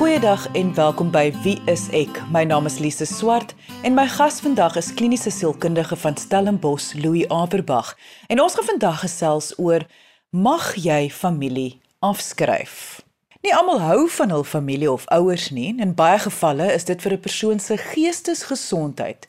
Goeiedag 0.00 0.52
en 0.52 0.74
welkom 0.74 1.10
by 1.12 1.26
Wie 1.42 1.58
is 1.68 1.82
ek? 1.92 2.22
My 2.32 2.40
naam 2.48 2.64
is 2.64 2.78
Lise 2.80 3.04
Swart 3.04 3.50
en 3.84 3.92
my 3.92 4.06
gas 4.08 4.38
vandag 4.40 4.78
is 4.80 4.94
kliniese 4.96 5.28
sielkundige 5.28 5.98
van 6.00 6.16
Stellenbosch, 6.16 6.94
Louis 6.96 7.28
Averbag. 7.28 7.90
En 8.32 8.40
ons 8.40 8.56
gaan 8.56 8.64
vandag 8.64 9.02
gesels 9.02 9.50
oor 9.60 9.84
mag 10.32 10.70
jy 10.80 11.10
familie 11.12 11.82
afskryf? 12.00 13.02
Nie 13.44 13.52
almal 13.52 13.82
hou 13.84 14.08
van 14.16 14.32
hul 14.32 14.46
familie 14.48 14.88
of 14.88 15.04
ouers 15.12 15.50
nie. 15.52 15.74
In 15.76 15.92
baie 15.94 16.16
gevalle 16.24 16.72
is 16.72 16.88
dit 16.88 17.02
vir 17.02 17.18
'n 17.18 17.20
persoon 17.20 17.60
se 17.60 17.76
geestesgesondheid 17.76 19.28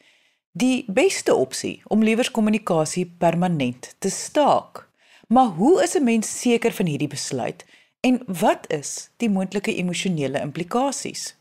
die 0.52 0.86
beste 0.88 1.36
opsie 1.36 1.82
om 1.88 2.04
liewers 2.04 2.32
kommunikasie 2.32 3.12
permanent 3.20 3.96
te 4.00 4.10
staak. 4.10 4.88
Maar 5.28 5.52
hoe 5.60 5.84
is 5.84 5.96
'n 5.98 6.04
mens 6.04 6.40
seker 6.40 6.72
van 6.72 6.86
hierdie 6.86 7.12
besluit? 7.12 7.66
En 8.02 8.22
wat 8.26 8.66
is 8.68 9.10
die 9.18 9.30
moontlike 9.30 9.76
emosionele 9.76 10.40
implikasies? 10.40 11.36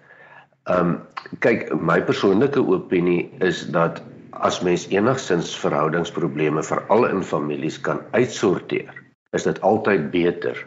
Ehm 0.66 0.95
um, 0.95 0.98
kyk, 1.45 1.70
my 1.78 2.02
persoonlike 2.02 2.59
opinie 2.59 3.30
is 3.45 3.67
dat 3.73 4.02
as 4.40 4.62
mens 4.62 4.88
enigsins 4.88 5.52
verhoudingsprobleme 5.60 6.64
veral 6.64 7.06
in 7.10 7.24
families 7.24 7.80
kan 7.82 8.00
uitsorteer, 8.12 8.94
is 9.36 9.44
dit 9.44 9.60
altyd 9.62 10.12
beter 10.12 10.58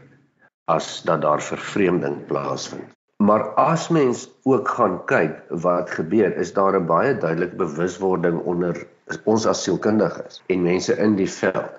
as 0.68 1.02
dat 1.04 1.22
daar 1.22 1.42
vervreemding 1.42 2.24
plaasvind. 2.28 2.92
Maar 3.24 3.54
as 3.60 3.88
mens 3.88 4.26
ook 4.44 4.68
gaan 4.68 4.98
kyk 5.06 5.36
wat 5.64 5.90
gebeur, 5.90 6.36
is 6.36 6.52
daar 6.52 6.76
'n 6.76 6.86
baie 6.86 7.14
duidelike 7.14 7.56
bewuswording 7.56 8.40
onder 8.44 8.86
ons 9.24 9.46
as 9.46 9.62
sielkundiges 9.62 10.42
en 10.48 10.62
mense 10.62 10.96
in 10.96 11.16
die 11.16 11.30
veld 11.30 11.72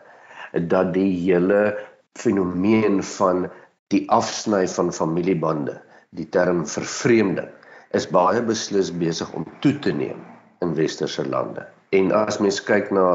dat 0.70 0.94
die 0.94 1.12
hele 1.26 1.78
fenomeen 2.14 3.04
van 3.04 3.50
die 3.88 4.10
afsny 4.10 4.68
van 4.68 4.94
familiebande, 4.94 5.82
die 6.10 6.30
term 6.30 6.66
vervreemding, 6.66 7.50
is 7.92 8.08
baie 8.08 8.42
beslis 8.42 8.92
besig 8.98 9.34
om 9.34 9.46
toe 9.60 9.80
te 9.80 9.92
neem 9.92 10.20
in 10.62 10.74
westerse 10.76 11.28
lande. 11.28 11.75
En 11.96 12.12
as 12.12 12.40
mens 12.44 12.58
kyk 12.66 12.90
na 12.96 13.06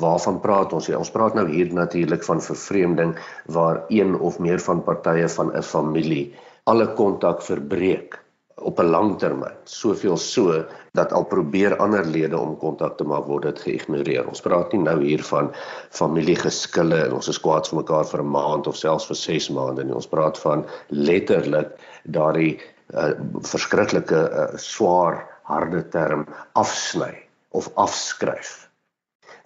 waarvan 0.00 0.40
praat 0.42 0.72
ons 0.74 0.88
hier? 0.88 0.98
Ons 0.98 1.12
praat 1.14 1.36
nou 1.38 1.44
hier 1.50 1.70
natuurlik 1.74 2.24
van 2.26 2.42
vervreemding 2.42 3.14
waar 3.56 3.84
een 3.92 4.14
of 4.16 4.40
meer 4.42 4.62
van 4.66 4.82
partye 4.82 5.28
van 5.36 5.52
'n 5.52 5.62
familie 5.62 6.34
alle 6.64 6.86
kontak 6.98 7.42
verbreek 7.42 8.18
op 8.56 8.78
'n 8.80 8.90
lang 8.90 9.18
termyn. 9.18 9.56
Soveel 9.64 10.16
so 10.16 10.64
dat 10.92 11.12
al 11.12 11.24
probeer 11.24 11.76
ander 11.76 12.04
lede 12.04 12.38
om 12.38 12.56
kontak 12.58 12.96
te 12.96 13.04
maak 13.04 13.26
word 13.26 13.42
dit 13.42 13.60
geïgnoreer. 13.60 14.28
Ons 14.28 14.40
praat 14.40 14.72
nie 14.72 14.82
nou 14.82 15.02
hier 15.02 15.22
van 15.22 15.52
familiegeskille 15.90 17.04
en 17.04 17.12
ons 17.12 17.28
is 17.28 17.40
kwaad 17.40 17.68
vir 17.68 17.78
mekaar 17.78 18.04
vir 18.04 18.22
'n 18.22 18.30
maand 18.30 18.66
of 18.66 18.76
selfs 18.76 19.06
vir 19.06 19.16
6 19.16 19.50
maande 19.50 19.84
nie. 19.84 19.94
Ons 19.94 20.08
praat 20.08 20.38
van 20.38 20.64
letterlik 20.88 21.70
daardie 22.04 22.60
uh, 22.94 23.12
verskriklike 23.40 24.30
uh, 24.30 24.56
swaar 24.56 25.26
harde 25.42 25.88
term 25.88 26.26
afsny 26.52 27.23
of 27.54 27.70
afskryf. 27.74 28.70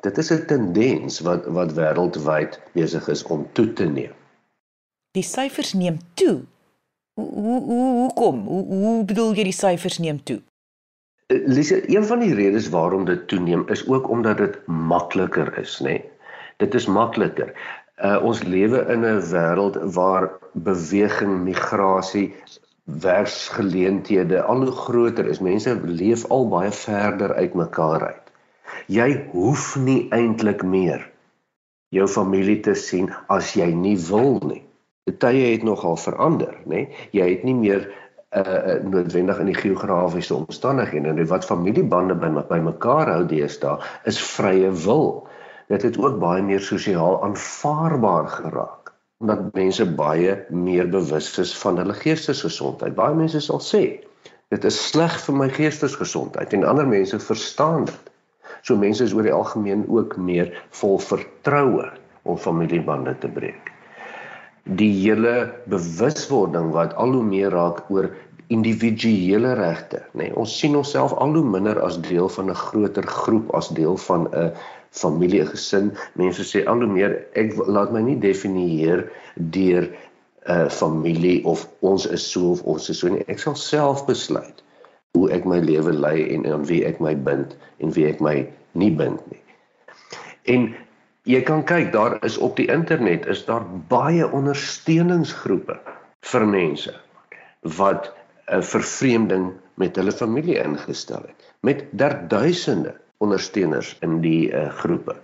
Dit 0.01 0.19
is 0.19 0.31
'n 0.33 0.47
tendens 0.47 1.21
wat 1.21 1.47
wat 1.47 1.73
wêreldwyd 1.73 2.61
besig 2.73 3.09
is 3.09 3.23
om 3.23 3.47
toe 3.53 3.73
te 3.73 3.85
neem. 3.85 4.15
Die 5.17 5.23
syfers 5.23 5.73
neem 5.73 5.99
toe. 6.15 6.43
Hoe 7.15 7.63
hoe 7.71 7.91
hoe 8.01 8.13
kom? 8.13 8.47
Hoe 8.47 8.65
hoe 8.65 9.05
bedoel 9.05 9.35
jy 9.35 9.45
die 9.51 9.61
syfers 9.65 9.99
neem 9.99 10.23
toe? 10.23 10.41
Eh, 11.27 11.47
Lise, 11.47 11.83
een 11.97 12.05
van 12.05 12.19
die 12.19 12.35
redes 12.35 12.69
waarom 12.69 13.05
dit 13.05 13.29
toeneem 13.29 13.69
is 13.69 13.89
ook 13.89 14.09
omdat 14.09 14.37
dit 14.37 14.67
makliker 14.67 15.59
is, 15.59 15.81
nê? 15.81 15.85
Nee? 15.85 16.05
Dit 16.57 16.75
is 16.75 16.87
makliker. 16.87 17.53
Uh, 17.99 18.23
ons 18.23 18.43
lewe 18.43 18.79
in 18.95 19.05
'n 19.05 19.21
wêreld 19.31 19.77
waar 19.95 20.31
beweging, 20.53 21.39
migrasie, 21.45 22.35
werksgeleenthede 22.89 24.43
al 24.43 24.65
hoe 24.65 24.73
groter 24.73 25.27
is. 25.29 25.43
Mense 25.45 25.77
leef 25.85 26.25
al 26.33 26.49
baie 26.49 26.73
verder 26.73 27.35
uit 27.35 27.55
mekaar 27.55 28.07
uit. 28.07 28.25
Jy 28.89 29.09
hoef 29.33 29.77
nie 29.77 30.09
eintlik 30.15 30.65
meer 30.65 31.05
jou 31.93 32.09
familie 32.09 32.61
te 32.65 32.75
sien 32.77 33.09
as 33.33 33.55
jy 33.57 33.69
nie 33.73 33.97
wil 34.09 34.41
nie. 34.45 34.63
Die 35.09 35.17
tye 35.17 35.53
het 35.55 35.65
nogal 35.65 35.97
verander, 35.97 36.53
nê? 36.69 36.89
Jy 37.17 37.29
het 37.31 37.45
nie 37.49 37.57
meer 37.57 37.89
uh 38.37 38.75
noodwendig 38.85 39.39
in 39.41 39.49
die 39.49 39.57
geografiese 39.57 40.35
omstandighede 40.37 41.15
en 41.15 41.29
wat 41.31 41.47
familiebande 41.49 42.13
by 42.21 42.29
by 42.51 42.59
mekaar 42.61 43.09
hou 43.09 43.23
deesdae 43.29 43.79
is 44.05 44.21
vrye 44.21 44.69
wil. 44.85 45.09
Dit 45.73 45.85
het 45.85 45.97
ook 46.01 46.19
baie 46.21 46.43
meer 46.45 46.61
sosiaal 46.61 47.23
aanvaarbaar 47.25 48.29
geraak 48.29 48.78
omdat 49.19 49.55
mense 49.55 49.85
baie 49.99 50.37
meer 50.55 50.89
bewus 50.91 51.33
is 51.43 51.55
van 51.59 51.79
hulle 51.81 51.95
geestesgesondheid. 51.95 52.95
Baie 52.95 53.17
mense 53.19 53.41
sal 53.43 53.63
sê 53.63 53.83
dit 54.49 54.65
is 54.65 54.77
sleg 54.89 55.13
vir 55.27 55.35
my 55.37 55.49
geestesgesondheid 55.53 56.55
en 56.57 56.65
ander 56.65 56.87
mense 56.89 57.19
verstaan 57.21 57.85
dit. 57.89 58.13
So 58.63 58.79
mense 58.79 59.05
is 59.05 59.13
oor 59.13 59.27
die 59.27 59.35
algemeen 59.35 59.85
ook 59.93 60.17
meer 60.17 60.55
vol 60.81 60.97
vertroue 61.03 61.91
om 62.23 62.39
familiebande 62.41 63.13
te 63.21 63.29
breek. 63.29 63.73
Die 64.79 64.93
hele 65.03 65.51
bewuswording 65.69 66.73
wat 66.73 66.95
al 66.97 67.13
hoe 67.17 67.25
meer 67.25 67.53
raak 67.53 67.85
oor 67.93 68.11
individuele 68.49 69.53
regte, 69.59 70.01
nê. 70.15 70.29
Nee, 70.29 70.35
ons 70.41 70.55
sien 70.57 70.77
onsself 70.77 71.13
al 71.21 71.35
hoe 71.37 71.45
minder 71.45 71.81
as 71.85 71.99
deel 72.05 72.29
van 72.33 72.49
'n 72.49 72.57
groter 72.57 73.07
groep 73.07 73.53
as 73.55 73.69
deel 73.77 73.97
van 74.09 74.29
'n 74.33 74.53
familie, 74.91 75.45
gesin. 75.47 75.93
Mense 76.15 76.45
sê 76.45 76.65
al 76.67 76.83
hoe 76.85 76.93
meer 76.93 77.17
ek 77.39 77.57
laat 77.67 77.93
my 77.93 78.03
nie 78.05 78.19
definieer 78.21 79.07
deur 79.37 79.89
'n 80.49 80.65
uh, 80.65 80.69
familie 80.71 81.45
of 81.45 81.69
ons 81.81 82.07
is 82.07 82.25
so 82.25 82.53
of 82.53 82.63
ons 82.63 82.89
is 82.89 82.99
so 82.99 83.09
nie. 83.09 83.25
Ek 83.29 83.39
sal 83.39 83.55
self 83.55 84.07
besluit 84.07 84.63
hoe 85.13 85.31
ek 85.33 85.45
my 85.45 85.59
lewe 85.61 85.93
lei 85.93 86.29
en 86.35 86.47
aan 86.47 86.65
wie 86.69 86.85
ek 86.89 87.01
my 87.01 87.15
bind 87.15 87.57
en 87.81 87.93
wie 87.93 88.07
ek 88.09 88.21
my 88.21 88.47
nie 88.73 88.91
bind 88.91 89.21
nie. 89.33 89.43
En 90.49 90.75
jy 91.29 91.43
kan 91.45 91.65
kyk, 91.65 91.93
daar 91.93 92.17
is 92.25 92.39
op 92.39 92.57
die 92.57 92.69
internet 92.73 93.27
is 93.27 93.45
daar 93.45 93.67
baie 93.93 94.25
ondersteuningsgroepe 94.25 95.77
vir 96.33 96.47
mense 96.47 96.95
wat 97.79 98.13
'n 98.49 98.63
vervreemding 98.63 99.53
met 99.75 99.97
hulle 99.97 100.13
familie 100.13 100.57
ingestel 100.63 101.23
het 101.27 101.53
met 101.61 101.85
derduisende 101.91 102.95
ondersteuners 103.19 103.97
in 104.01 104.21
die 104.21 104.51
uh, 104.51 104.69
groepe. 104.83 105.17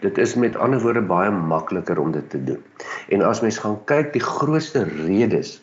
Dit 0.00 0.18
is 0.18 0.34
met 0.34 0.56
ander 0.56 0.80
woorde 0.80 1.02
baie 1.02 1.30
makliker 1.30 1.98
om 1.98 2.12
dit 2.12 2.30
te 2.30 2.44
doen. 2.44 2.62
En 3.08 3.22
as 3.26 3.40
mens 3.40 3.58
gaan 3.58 3.78
kyk 3.84 4.12
die 4.12 4.24
grootste 4.24 4.84
redes 4.84 5.58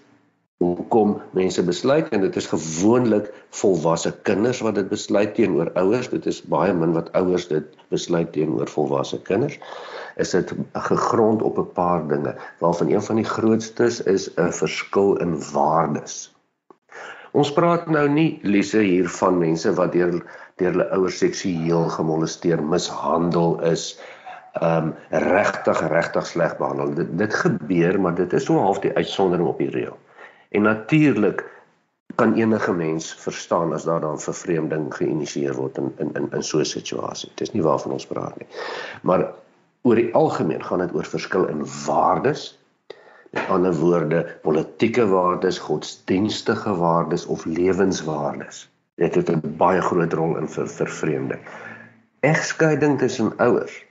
hoekom 0.57 1.19
mense 1.37 1.61
besluit 1.63 2.07
en 2.09 2.23
dit 2.23 2.35
is 2.35 2.49
gewoonlik 2.49 3.29
volwasse 3.59 4.11
kinders 4.25 4.61
wat 4.65 4.75
dit 4.79 4.87
besluit 4.89 5.35
teenoor 5.37 5.69
ouers, 5.77 6.09
dit 6.09 6.25
is 6.25 6.39
baie 6.49 6.73
min 6.73 6.95
wat 6.97 7.11
ouers 7.19 7.45
dit 7.51 7.75
besluit 7.93 8.31
teenoor 8.33 8.69
volwasse 8.73 9.21
kinders, 9.29 9.59
is 10.17 10.33
dit 10.33 10.53
gegrond 10.89 11.45
op 11.45 11.59
'n 11.61 11.69
paar 11.77 12.07
dinge, 12.07 12.33
waarvan 12.59 12.89
een 12.89 13.05
van 13.09 13.21
die 13.21 13.29
grootstes 13.35 14.01
is 14.01 14.29
'n 14.33 14.51
verskil 14.51 15.15
in 15.21 15.37
waardes. 15.53 16.33
Ons 17.37 17.51
praat 17.53 17.85
nou 17.93 18.07
nie 18.09 18.39
Lise 18.43 18.81
hier 18.81 19.09
van 19.19 19.37
mense 19.37 19.73
wat 19.77 19.93
deur 19.93 20.15
deur 20.57 20.71
hulle 20.73 20.87
ouers 20.95 21.19
seksueel 21.21 21.85
gemolesteer, 21.93 22.63
mishandel 22.63 23.59
is, 23.71 23.91
ehm 24.57 24.87
um, 24.87 24.93
regtig 25.11 25.83
regtig 25.93 26.25
sleg 26.25 26.55
behandel. 26.57 26.95
Dit 26.97 27.13
dit 27.19 27.33
gebeur, 27.43 27.99
maar 28.01 28.15
dit 28.17 28.33
is 28.33 28.47
so 28.49 28.57
half 28.57 28.81
die 28.81 28.93
uitsondering 28.95 29.47
op 29.47 29.61
die 29.61 29.69
reël. 29.69 29.97
En 30.49 30.65
natuurlik 30.65 31.45
kan 32.17 32.33
enige 32.33 32.73
mens 32.73 33.13
verstaan 33.21 33.73
as 33.73 33.83
daar 33.83 34.01
dan 34.01 34.19
vervreemding 34.19 34.89
geïnisieer 34.95 35.53
word 35.53 35.77
in 35.77 35.93
in 35.97 36.13
in 36.17 36.29
in 36.33 36.43
so 36.43 36.57
'n 36.59 36.65
situasie. 36.65 37.29
Dit 37.35 37.47
is 37.47 37.53
nie 37.53 37.63
waarvan 37.63 37.91
ons 37.91 38.07
praat 38.07 38.37
nie. 38.39 38.47
Maar 39.01 39.29
oor 39.81 39.95
die 39.95 40.13
algemeen 40.13 40.63
gaan 40.63 40.79
dit 40.79 40.93
oor 40.93 41.05
verskil 41.05 41.45
in 41.45 41.65
waardes. 41.85 42.56
Met 43.37 43.49
ander 43.53 43.75
woorde, 43.77 44.23
politieke 44.41 45.07
waardes, 45.07 45.59
godsdienstige 45.59 46.75
waardes 46.75 47.25
of 47.25 47.45
lewenswaardes. 47.45 48.65
Dit 48.95 49.15
het 49.15 49.29
'n 49.29 49.55
baie 49.57 49.81
groot 49.81 50.13
rol 50.13 50.37
in 50.37 50.49
vir 50.49 50.67
vervreemding. 50.67 51.41
Egskeiding 52.19 52.97
tussen 52.99 53.37
ouers 53.37 53.85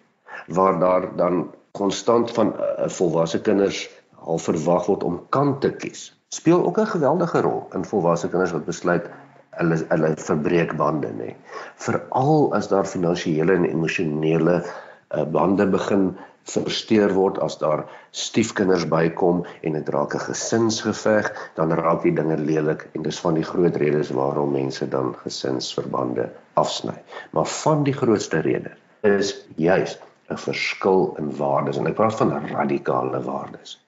waar 0.46 0.78
daar 0.78 1.16
dan 1.16 1.54
konstant 1.70 2.30
van 2.30 2.54
uh, 2.58 2.88
volwasse 2.88 3.40
kinders 3.40 3.88
al 4.18 4.38
verwag 4.38 4.86
word 4.86 5.02
om 5.02 5.22
kant 5.28 5.60
te 5.60 5.70
kies 5.72 6.16
speel 6.28 6.64
ook 6.66 6.78
'n 6.78 6.86
geweldige 6.86 7.40
rol 7.40 7.66
in 7.72 7.84
volwasse 7.84 8.28
kinders 8.28 8.52
wat 8.52 8.64
besluit 8.64 9.04
hulle 9.50 9.76
hulle 9.88 10.12
verbreek 10.16 10.76
bande 10.76 11.10
nê. 11.20 11.34
Veral 11.74 12.54
as 12.54 12.68
daar 12.68 12.86
finansiële 12.86 13.52
en 13.52 13.64
emosionele 13.64 14.56
uh, 14.64 15.24
bande 15.24 15.66
begin 15.66 16.16
versteur 16.46 17.12
word 17.14 17.38
as 17.42 17.58
daar 17.58 17.84
stiefkinders 18.10 18.86
bykom 18.88 19.44
en 19.62 19.78
dit 19.78 19.88
raak 19.88 20.14
'n 20.14 20.26
gesinsgeveg, 20.26 21.30
dan 21.54 21.72
raak 21.72 22.02
die 22.02 22.14
dinge 22.14 22.36
lelik 22.38 22.88
en 22.94 23.02
dis 23.02 23.20
van 23.20 23.34
die 23.34 23.46
groot 23.52 23.76
redes 23.76 24.10
waarom 24.10 24.52
mense 24.52 24.88
dan 24.88 25.14
gesinsverbande 25.22 26.30
afsny. 26.54 26.98
Maar 27.30 27.46
van 27.46 27.82
die 27.84 27.94
grootste 27.94 28.40
rede 28.40 28.70
is 29.02 29.46
juis 29.56 29.98
'n 30.30 30.36
verskil 30.36 31.14
in 31.18 31.36
waardes 31.36 31.76
en 31.76 31.86
ek 31.86 31.94
praat 31.94 32.14
van 32.14 32.48
radikale 32.48 33.22
waardes 33.22 33.80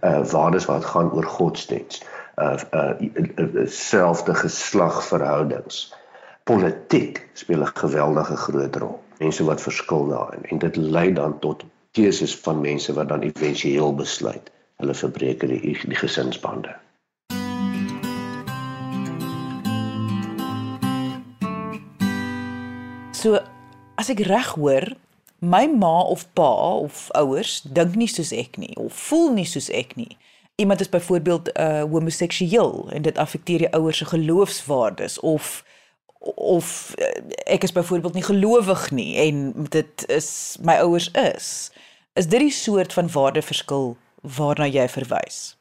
uh 0.00 0.30
waardes 0.30 0.64
wat 0.64 0.84
gaan 0.84 1.12
oor 1.12 1.24
godsdiens, 1.24 2.02
uh 2.36 2.56
uh 2.72 3.66
selfde 3.66 4.34
geslagverhoudings. 4.34 5.94
Politiek 6.44 7.28
speel 7.32 7.62
'n 7.62 7.74
geweldige 7.74 8.36
groot 8.36 8.76
rol. 8.76 9.00
Mense 9.18 9.44
wat 9.44 9.60
verskil 9.60 10.08
daarin 10.08 10.44
en 10.44 10.58
dit 10.58 10.76
lei 10.76 11.12
dan 11.12 11.38
tot 11.38 11.64
keuses 11.92 12.36
van 12.36 12.60
mense 12.60 12.92
wat 12.92 13.08
dan 13.08 13.22
éventueel 13.22 13.94
besluit 13.94 14.50
hulle 14.76 14.94
verbreek 14.94 15.40
die 15.40 15.60
die 15.60 15.98
gesinsbande. 15.98 16.76
So 23.20 23.36
as 24.00 24.08
ek 24.08 24.22
reg 24.24 24.54
hoor, 24.56 24.86
my 25.44 25.66
ma 25.66 26.00
of 26.08 26.24
pa 26.32 26.48
of 26.80 27.08
ouers 27.18 27.60
dink 27.64 27.98
nie 28.00 28.08
soos 28.08 28.32
ek 28.32 28.56
nie 28.60 28.72
of 28.80 28.96
voel 29.08 29.32
nie 29.36 29.48
soos 29.48 29.68
ek 29.76 29.96
nie. 30.00 30.16
Iemand 30.60 30.80
is 30.80 30.88
byvoorbeeld 30.88 31.52
uh 31.56 31.82
homoseksueel 31.90 32.88
en 32.96 33.02
dit 33.02 33.18
affekteer 33.18 33.66
die 33.66 33.72
ouers 33.76 34.00
se 34.00 34.08
geloofswaardes 34.08 35.20
of 35.20 35.60
of 36.20 36.94
uh, 36.98 37.06
ek 37.44 37.62
is 37.64 37.72
byvoorbeeld 37.72 38.14
nie 38.14 38.26
gelowig 38.26 38.90
nie 38.90 39.16
en 39.16 39.52
dit 39.68 40.04
is 40.08 40.58
my 40.62 40.76
ouers 40.84 41.10
is. 41.16 41.70
Is 42.12 42.28
dit 42.28 42.40
die 42.40 42.52
soort 42.52 42.92
van 42.92 43.08
waardeverskil 43.08 43.96
waarna 44.20 44.68
jy 44.68 44.88
verwys? 44.88 45.56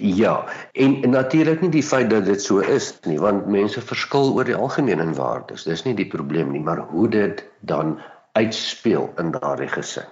Ja, 0.00 0.46
en, 0.72 1.02
en 1.02 1.10
natuurlik 1.10 1.60
nie 1.60 1.72
die 1.74 1.84
feit 1.84 2.08
dat 2.10 2.24
dit 2.24 2.42
so 2.42 2.62
is 2.64 2.94
nie, 3.04 3.18
want 3.20 3.50
mense 3.52 3.82
verskil 3.84 4.30
oor 4.32 4.48
die 4.48 4.56
algemeen 4.56 5.02
in 5.02 5.12
waardes. 5.18 5.66
Dis 5.68 5.84
nie 5.84 5.94
die 5.98 6.08
probleem 6.08 6.54
nie, 6.54 6.62
maar 6.64 6.80
hoe 6.92 7.08
dit 7.08 7.42
dan 7.68 7.98
uitspeel 8.32 9.10
in 9.20 9.34
daardie 9.34 9.68
gesin. 9.68 10.08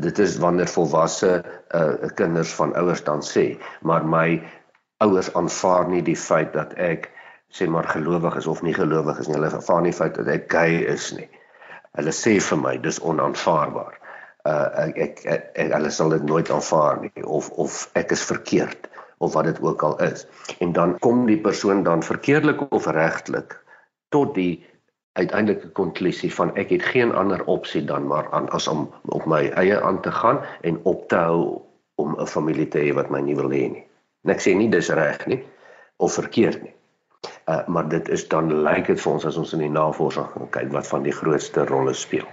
Dit 0.00 0.18
is 0.18 0.38
wanneer 0.42 0.66
volwasse 0.72 1.30
uh, 1.76 2.10
kinders 2.18 2.50
van 2.56 2.74
ouers 2.74 3.04
dan 3.06 3.22
sê, 3.22 3.60
maar 3.86 4.06
my 4.06 4.40
ouers 5.04 5.30
aanvaar 5.38 5.86
nie 5.92 6.02
die 6.02 6.18
feit 6.18 6.50
dat 6.56 6.74
ek 6.80 7.10
sê 7.50 7.68
maar 7.68 7.88
gelowig 7.88 8.36
is 8.36 8.46
of 8.46 8.62
nie 8.62 8.74
gelowig 8.74 9.18
is 9.18 9.28
nie. 9.28 9.36
Hulle 9.38 9.50
aanvaar 9.50 9.82
nie 9.82 9.94
feit 9.96 10.14
dat 10.14 10.28
ek 10.30 10.46
gay 10.52 10.82
is 10.92 11.10
nie. 11.16 11.28
Hulle 11.98 12.14
sê 12.14 12.36
vir 12.46 12.60
my 12.62 12.76
dis 12.78 13.00
onaanvaarbaar. 13.02 13.96
Uh 14.48 14.88
ek, 14.94 15.24
ek, 15.24 15.24
ek 15.58 15.72
hulle 15.74 15.90
sal 15.92 16.14
dit 16.14 16.22
nooit 16.24 16.50
aanvaar 16.50 17.02
nie 17.02 17.24
of 17.24 17.50
of 17.60 17.82
ek 17.98 18.14
is 18.16 18.22
verkeerd 18.24 18.88
of 19.20 19.34
wat 19.34 19.50
dit 19.50 19.60
ook 19.60 19.82
al 19.84 19.98
is. 20.06 20.26
En 20.64 20.72
dan 20.72 20.98
kom 20.98 21.26
die 21.26 21.40
persoon 21.40 21.82
dan 21.84 22.02
verkeerdelik 22.02 22.62
of 22.72 22.86
regtelik 22.86 23.58
tot 24.08 24.34
die 24.34 24.64
uiteindelike 25.18 25.68
konklusie 25.76 26.30
van 26.34 26.54
ek 26.56 26.70
het 26.70 26.86
geen 26.94 27.12
ander 27.12 27.42
opsie 27.44 27.84
dan 27.84 28.06
maar 28.06 28.30
aan 28.32 28.48
as 28.56 28.68
om 28.70 28.86
op 29.12 29.26
my 29.26 29.42
eie 29.60 29.76
aan 29.76 30.00
te 30.00 30.12
gaan 30.14 30.40
en 30.62 30.80
op 30.88 31.08
te 31.08 31.16
hou 31.16 31.60
om 32.00 32.16
'n 32.16 32.26
familie 32.26 32.68
te 32.68 32.78
hê 32.78 32.94
wat 32.94 33.10
my 33.10 33.20
nie 33.20 33.36
wil 33.36 33.50
hê 33.50 33.66
nie. 33.76 33.84
En 34.24 34.30
ek 34.30 34.40
sê 34.40 34.56
nie 34.56 34.68
dis 34.68 34.88
reg 34.88 35.26
nie 35.26 35.44
of 35.96 36.14
verkeerd 36.14 36.62
nie. 36.62 36.74
Uh 37.50 37.66
maar 37.66 37.88
dit 37.88 38.08
is 38.08 38.28
dan 38.28 38.52
lyk 38.62 38.86
dit 38.86 39.00
vir 39.00 39.12
ons 39.12 39.24
as 39.26 39.38
ons 39.40 39.52
in 39.56 39.64
die 39.64 39.72
navorsing 39.74 40.28
gaan 40.34 40.50
kyk 40.56 40.70
wat 40.76 40.86
van 40.86 41.02
die 41.02 41.14
grootste 41.14 41.64
rolle 41.70 41.94
speel. 41.98 42.28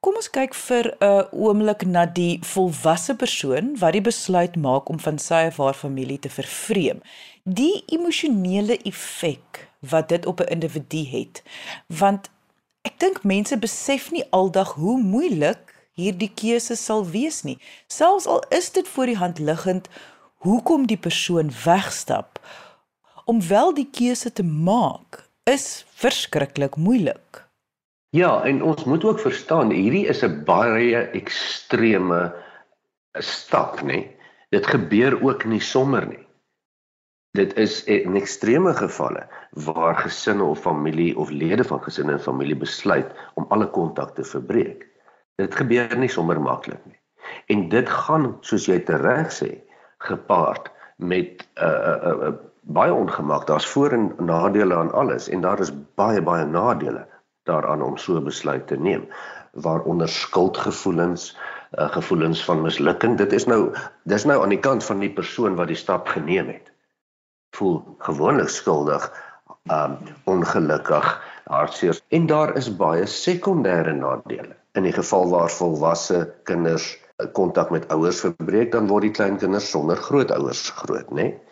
Kom 0.00 0.14
ons 0.14 0.30
kyk 0.30 0.54
vir 0.54 0.86
'n 1.04 1.26
oomblik 1.44 1.82
na 1.86 2.04
die 2.06 2.40
volwasse 2.52 3.14
persoon 3.22 3.74
wat 3.80 3.92
die 3.92 4.04
besluit 4.10 4.56
maak 4.56 4.88
om 4.88 5.00
van 5.06 5.18
sy 5.18 5.40
of 5.50 5.56
haar 5.56 5.74
familie 5.74 6.18
te 6.18 6.30
vervreem. 6.30 7.00
Die 7.44 7.82
emosionele 7.86 8.78
effek 8.92 9.68
wat 9.80 10.08
dit 10.08 10.26
op 10.26 10.40
'n 10.40 10.52
individu 10.56 11.02
het. 11.16 11.42
Want 11.86 12.30
ek 12.82 12.98
dink 12.98 13.24
mense 13.24 13.58
besef 13.58 14.10
nie 14.10 14.24
aldag 14.30 14.72
hoe 14.72 14.98
moeilik 15.02 15.74
hierdie 15.92 16.32
keuse 16.34 16.76
sal 16.76 17.04
wees 17.06 17.42
nie. 17.42 17.58
Selfs 17.86 18.26
al 18.26 18.42
is 18.48 18.70
dit 18.72 18.88
voor 18.88 19.06
die 19.06 19.16
hand 19.16 19.38
liggend 19.38 19.88
hoekom 20.36 20.86
die 20.86 21.00
persoon 21.08 21.50
wegstap 21.64 22.38
om 23.28 23.42
wel 23.48 23.74
die 23.76 23.88
keuse 23.92 24.32
te 24.32 24.44
maak 24.44 25.22
is 25.48 25.84
verskriklik 26.00 26.76
moeilik. 26.76 27.44
Ja, 28.16 28.40
en 28.48 28.62
ons 28.64 28.84
moet 28.88 29.04
ook 29.04 29.20
verstaan 29.20 29.70
hierdie 29.70 30.06
is 30.08 30.24
'n 30.24 30.44
baie 30.44 30.96
ekstreme 31.12 32.32
stap, 33.20 33.80
nê. 33.84 34.08
Dit 34.50 34.66
gebeur 34.66 35.20
ook 35.22 35.44
nie 35.44 35.60
sommer 35.60 36.06
nie 36.08 36.28
dit 37.38 37.54
is 37.60 37.82
in 37.84 38.16
ekstreme 38.16 38.72
gevalle 38.74 39.26
waar 39.66 39.96
gesinne 40.02 40.44
of 40.44 40.62
familie 40.64 41.12
of 41.18 41.30
lede 41.30 41.64
van 41.64 41.82
gesinne 41.84 42.16
en 42.16 42.24
familie 42.24 42.56
besluit 42.56 43.10
om 43.34 43.46
alle 43.54 43.68
kontak 43.70 44.14
te 44.16 44.24
verbreek. 44.24 44.86
Dit 45.38 45.54
gebeur 45.54 45.94
nie 45.98 46.10
sommer 46.10 46.40
maklik 46.42 46.82
nie. 46.88 46.98
En 47.52 47.68
dit 47.68 47.88
gaan 47.88 48.30
soos 48.40 48.66
jy 48.66 48.80
tereg 48.88 49.30
sê 49.34 49.50
gepaard 50.08 50.70
met 50.96 51.44
'n 51.44 51.64
uh, 51.64 51.78
uh, 51.90 51.98
uh, 52.10 52.28
uh, 52.28 52.34
baie 52.68 52.92
ongemak. 52.92 53.46
Daar's 53.46 53.66
voor 53.66 53.92
en 53.96 54.12
nadele 54.18 54.76
aan 54.76 54.92
alles 54.92 55.28
en 55.28 55.40
daar 55.40 55.60
is 55.64 55.72
baie 55.94 56.22
baie 56.22 56.44
nadele 56.44 57.06
daaraan 57.48 57.82
om 57.82 57.96
so 57.96 58.20
besluit 58.20 58.66
te 58.66 58.76
neem 58.76 59.08
waaronder 59.52 60.08
skuldgevoelens, 60.08 61.30
uh, 61.78 61.88
gevoelens 61.90 62.44
van 62.44 62.60
mislukking. 62.62 63.16
Dit 63.16 63.32
is 63.32 63.46
nou 63.48 63.72
dis 64.04 64.24
nou 64.24 64.42
aan 64.42 64.52
die 64.52 64.60
kant 64.60 64.84
van 64.84 65.00
die 65.00 65.12
persoon 65.12 65.56
wat 65.56 65.72
die 65.72 65.80
stap 65.80 66.08
geneem 66.08 66.52
het 66.52 66.72
voel 67.56 67.96
gewoonlik 68.04 68.48
skuldig, 68.52 69.08
um 69.72 69.96
ongelukkig, 70.24 71.08
hartseer 71.48 72.00
en 72.14 72.26
daar 72.28 72.54
is 72.60 72.68
baie 72.76 73.06
sekondêre 73.08 73.94
nadele. 73.96 74.56
In 74.76 74.86
die 74.86 74.92
geval 74.92 75.30
waar 75.32 75.50
volwasse 75.50 76.20
kinders 76.48 76.92
kontak 77.34 77.72
met 77.74 77.88
ouers 77.92 78.20
verbreek, 78.22 78.70
dan 78.72 78.86
word 78.86 79.08
die 79.08 79.14
klein 79.16 79.40
kinders 79.40 79.70
sonder 79.72 79.96
grootouers 79.96 80.68
groot, 80.76 81.08
né? 81.10 81.22
Nee? 81.22 81.47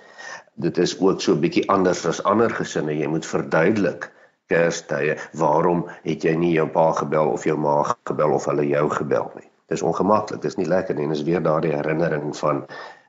Dit 0.56 0.78
is 0.78 0.94
ook 1.00 1.20
so 1.20 1.32
'n 1.32 1.40
bietjie 1.40 1.68
anders 1.68 2.06
as 2.06 2.22
ander 2.22 2.50
gesinne. 2.50 2.96
Jy 2.96 3.06
moet 3.06 3.26
verduidelik 3.26 4.10
Kerstye, 4.46 5.16
waarom 5.32 5.88
het 6.02 6.22
jy 6.22 6.34
nie 6.38 6.52
jou 6.52 6.68
pa 6.68 6.92
gebel 6.92 7.32
of 7.34 7.44
jou 7.44 7.56
ma 7.58 7.82
gebel 8.06 8.32
of 8.32 8.44
hulle 8.44 8.66
jou 8.66 8.90
gebel 8.90 9.30
nie? 9.34 9.48
Dis 9.66 9.82
ongemaklik, 9.82 10.42
dis 10.42 10.56
nie 10.56 10.68
lekker 10.68 10.94
nie 10.94 11.04
en 11.04 11.10
is 11.10 11.24
weer 11.26 11.42
daardie 11.42 11.74
herinnering 11.74 12.36
van 12.36 12.66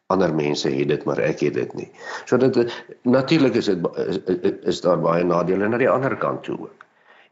ander 0.08 0.34
mense 0.34 0.70
het 0.72 0.88
dit 0.88 1.06
maar 1.06 1.20
ek 1.20 1.44
het 1.46 1.54
dit 1.54 1.74
nie. 1.78 1.88
So 2.26 2.38
dit 2.38 2.84
natuurlik 3.04 3.56
is 3.60 3.66
dit 3.66 3.88
is, 4.08 4.20
is 4.74 4.82
daar 4.82 5.00
baie 5.00 5.24
nadele 5.24 5.68
na 5.68 5.78
die 5.78 5.90
ander 5.90 6.18
kant 6.18 6.44
toe 6.44 6.58
ook. 6.60 6.86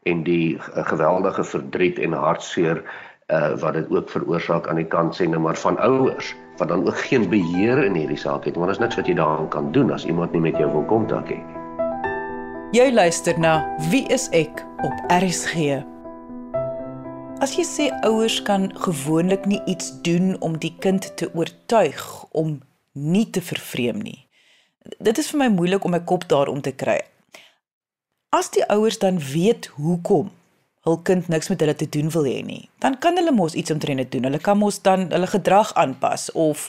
En 0.06 0.22
die 0.22 0.56
geweldige 0.60 1.44
verdriet 1.44 1.98
en 1.98 2.12
hartseer 2.12 2.84
uh 3.26 3.58
wat 3.58 3.74
dit 3.74 3.90
ook 3.90 4.10
veroorsaak 4.10 4.68
aan 4.68 4.78
die 4.78 4.86
kant 4.86 5.16
sê 5.18 5.26
nou 5.26 5.40
maar 5.42 5.56
van 5.58 5.78
ouers 5.82 6.34
wat 6.58 6.68
dan 6.68 6.86
ook 6.86 6.98
geen 6.98 7.28
beheer 7.28 7.84
in 7.84 7.94
hierdie 7.98 8.18
saak 8.18 8.44
het 8.46 8.54
want 8.54 8.70
daar's 8.70 8.78
niks 8.78 8.96
wat 8.96 9.06
jy 9.10 9.16
daaraan 9.18 9.48
kan 9.48 9.72
doen 9.72 9.90
as 9.92 10.06
iemand 10.06 10.32
nie 10.32 10.40
met 10.40 10.56
jou 10.56 10.70
wil 10.70 10.84
kontak 10.86 11.32
hê. 11.34 11.40
Jy 12.70 12.92
luister 12.92 13.38
na 13.38 13.66
Wie 13.90 14.06
is 14.14 14.28
ek 14.30 14.62
op 14.86 15.10
RSG. 15.10 15.82
As 17.42 17.56
jy 17.58 17.66
sê 17.66 17.90
ouers 18.06 18.38
kan 18.46 18.70
gewoonlik 18.78 19.44
nie 19.46 19.60
iets 19.66 19.90
doen 20.06 20.36
om 20.40 20.54
die 20.58 20.74
kind 20.78 21.10
te 21.16 21.26
oortuig 21.34 22.24
om 22.30 22.60
nie 22.92 23.26
te 23.30 23.42
vervreem 23.42 23.98
nie. 23.98 24.22
Dit 25.02 25.18
is 25.18 25.30
vir 25.34 25.42
my 25.44 25.50
moeilik 25.50 25.84
om 25.84 25.98
my 25.98 26.00
kop 26.00 26.28
daaroor 26.30 26.62
te 26.62 26.72
kry. 26.72 27.00
As 28.30 28.54
die 28.54 28.64
ouers 28.70 28.98
dan 29.02 29.18
weet 29.18 29.66
hoekom 29.74 30.30
hul 30.86 31.00
kind 31.02 31.28
niks 31.28 31.50
met 31.50 31.60
hulle 31.60 31.74
te 31.74 31.88
doen 31.90 32.10
wil 32.14 32.28
hê 32.28 32.40
nie, 32.46 32.68
dan 32.84 32.98
kan 33.02 33.18
hulle 33.18 33.34
mos 33.34 33.56
iets 33.58 33.74
omtrent 33.74 34.04
dit 34.04 34.12
doen. 34.14 34.28
Hulle 34.30 34.42
kan 34.42 34.58
mos 34.58 34.78
dan 34.82 35.08
hulle 35.10 35.26
gedrag 35.30 35.72
aanpas 35.74 36.30
of 36.32 36.68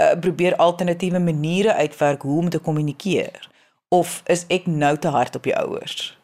uh, 0.00 0.14
probeer 0.20 0.56
alternatiewe 0.62 1.18
maniere 1.18 1.74
uitwerk 1.74 2.22
hoe 2.22 2.38
om 2.44 2.50
te 2.50 2.62
kommunikeer. 2.62 3.50
Of 3.88 4.20
is 4.30 4.44
ek 4.54 4.66
nou 4.66 4.94
te 4.98 5.10
hard 5.14 5.36
op 5.38 5.46
die 5.46 5.56
ouers? 5.56 6.14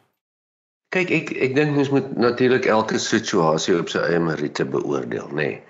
Kyk, 0.93 1.09
ek 1.09 1.31
ek 1.41 1.55
dink 1.57 1.75
mens 1.75 1.89
moet 1.89 2.11
natuurlik 2.21 2.67
elke 2.69 2.99
situasie 3.01 3.75
op 3.79 3.89
sy 3.89 4.03
eie 4.07 4.19
meriete 4.21 4.65
beoordeel, 4.65 5.29
nê. 5.31 5.47
Nee. 5.47 5.61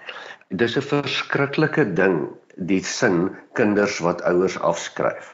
Dis 0.54 0.76
'n 0.78 0.86
verskriklike 0.86 1.86
ding 1.98 2.28
die 2.70 2.84
sin 2.84 3.32
kinders 3.58 3.98
wat 4.06 4.22
ouers 4.30 4.60
afskryf. 4.60 5.34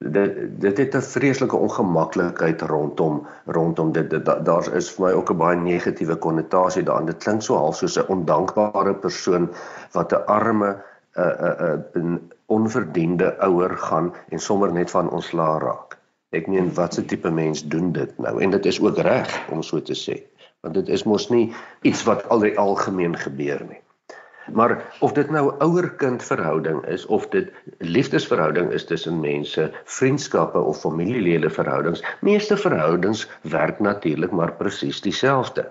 Dit 0.00 0.60
dit 0.60 0.78
het 0.78 0.94
'n 0.96 1.02
vreeslike 1.02 1.56
ongemaklikheid 1.56 2.62
rondom 2.62 3.26
rondom 3.44 3.92
dit, 3.92 4.10
dit 4.10 4.24
daar 4.24 4.74
is 4.74 4.90
vir 4.90 5.06
my 5.06 5.12
ook 5.12 5.30
'n 5.30 5.36
baie 5.36 5.56
negatiewe 5.56 6.16
konnotasie 6.16 6.82
daarin. 6.82 7.06
Dit 7.06 7.22
klink 7.24 7.42
so 7.42 7.56
half 7.56 7.76
soos 7.76 7.98
'n 7.98 8.08
ondankbare 8.08 8.94
persoon 8.94 9.50
wat 9.92 10.12
'n 10.12 10.24
arme 10.26 10.76
'n 11.16 11.22
'n 11.22 12.02
'n 12.02 12.30
onverdiende 12.46 13.38
ouer 13.38 13.76
gaan 13.76 14.14
en 14.28 14.38
sommer 14.38 14.72
net 14.72 14.90
van 14.90 15.10
ontslaa 15.10 15.58
raak. 15.58 15.98
Ek 16.30 16.46
meen 16.46 16.74
watse 16.74 17.04
tipe 17.04 17.30
mens 17.30 17.68
doen 17.68 17.92
dit 17.92 18.18
nou 18.18 18.42
en 18.42 18.50
dit 18.50 18.66
is 18.66 18.80
ook 18.80 18.98
reg 18.98 19.48
om 19.50 19.62
so 19.62 19.82
te 19.82 19.94
sê 19.94 20.22
want 20.60 20.74
dit 20.74 20.88
is 20.88 21.04
mos 21.04 21.28
nie 21.28 21.52
iets 21.82 22.04
wat 22.04 22.28
al 22.28 22.38
die 22.38 22.58
algemeen 22.58 23.16
gebeur 23.16 23.64
nie. 23.68 23.80
Maar 24.52 24.96
of 25.00 25.12
dit 25.12 25.30
nou 25.30 25.54
ouer-kind 25.58 26.22
verhouding 26.22 26.84
is 26.86 27.06
of 27.06 27.28
dit 27.28 27.52
liefdesverhouding 27.78 28.70
is 28.70 28.84
tussen 28.84 29.20
mense, 29.20 29.70
vriendskappe 29.84 30.58
of 30.58 30.80
familielede 30.80 31.50
verhoudings, 31.50 32.02
meeste 32.20 32.56
verhoudings 32.56 33.28
werk 33.42 33.80
natuurlik 33.80 34.30
maar 34.30 34.52
presies 34.52 35.00
dieselfde. 35.00 35.68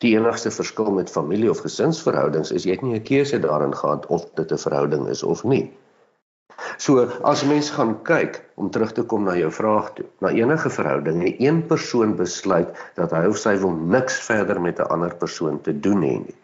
Die 0.00 0.16
enigste 0.16 0.50
verskil 0.50 0.90
met 0.96 1.10
familie 1.12 1.50
of 1.50 1.60
gesinsverhoudings 1.60 2.52
is 2.56 2.64
jy 2.64 2.78
het 2.78 2.82
nie 2.82 2.94
'n 2.96 3.04
keuse 3.04 3.40
daarin 3.40 3.74
gehad 3.76 4.06
of 4.06 4.24
dit 4.34 4.52
'n 4.52 4.58
verhouding 4.58 5.08
is 5.08 5.22
of 5.22 5.44
nie. 5.44 5.70
So 6.76 7.04
as 7.22 7.44
mens 7.44 7.70
gaan 7.70 8.02
kyk 8.02 8.40
om 8.54 8.70
terug 8.70 8.92
te 8.92 9.02
kom 9.02 9.24
na 9.24 9.34
jou 9.36 9.50
vraag 9.52 9.92
toe, 9.96 10.06
na 10.24 10.28
enige 10.28 10.70
verhouding 10.70 11.22
en 11.24 11.34
een 11.46 11.66
persoon 11.66 12.16
besluit 12.16 12.68
dat 12.96 13.10
hy 13.10 13.26
of 13.28 13.36
sy 13.36 13.56
wil 13.60 13.72
niks 13.72 14.16
verder 14.28 14.60
met 14.60 14.80
'n 14.80 14.88
ander 14.96 15.14
persoon 15.14 15.60
te 15.60 15.72
doen 15.86 16.02
hê 16.02 16.16
nie, 16.24 16.36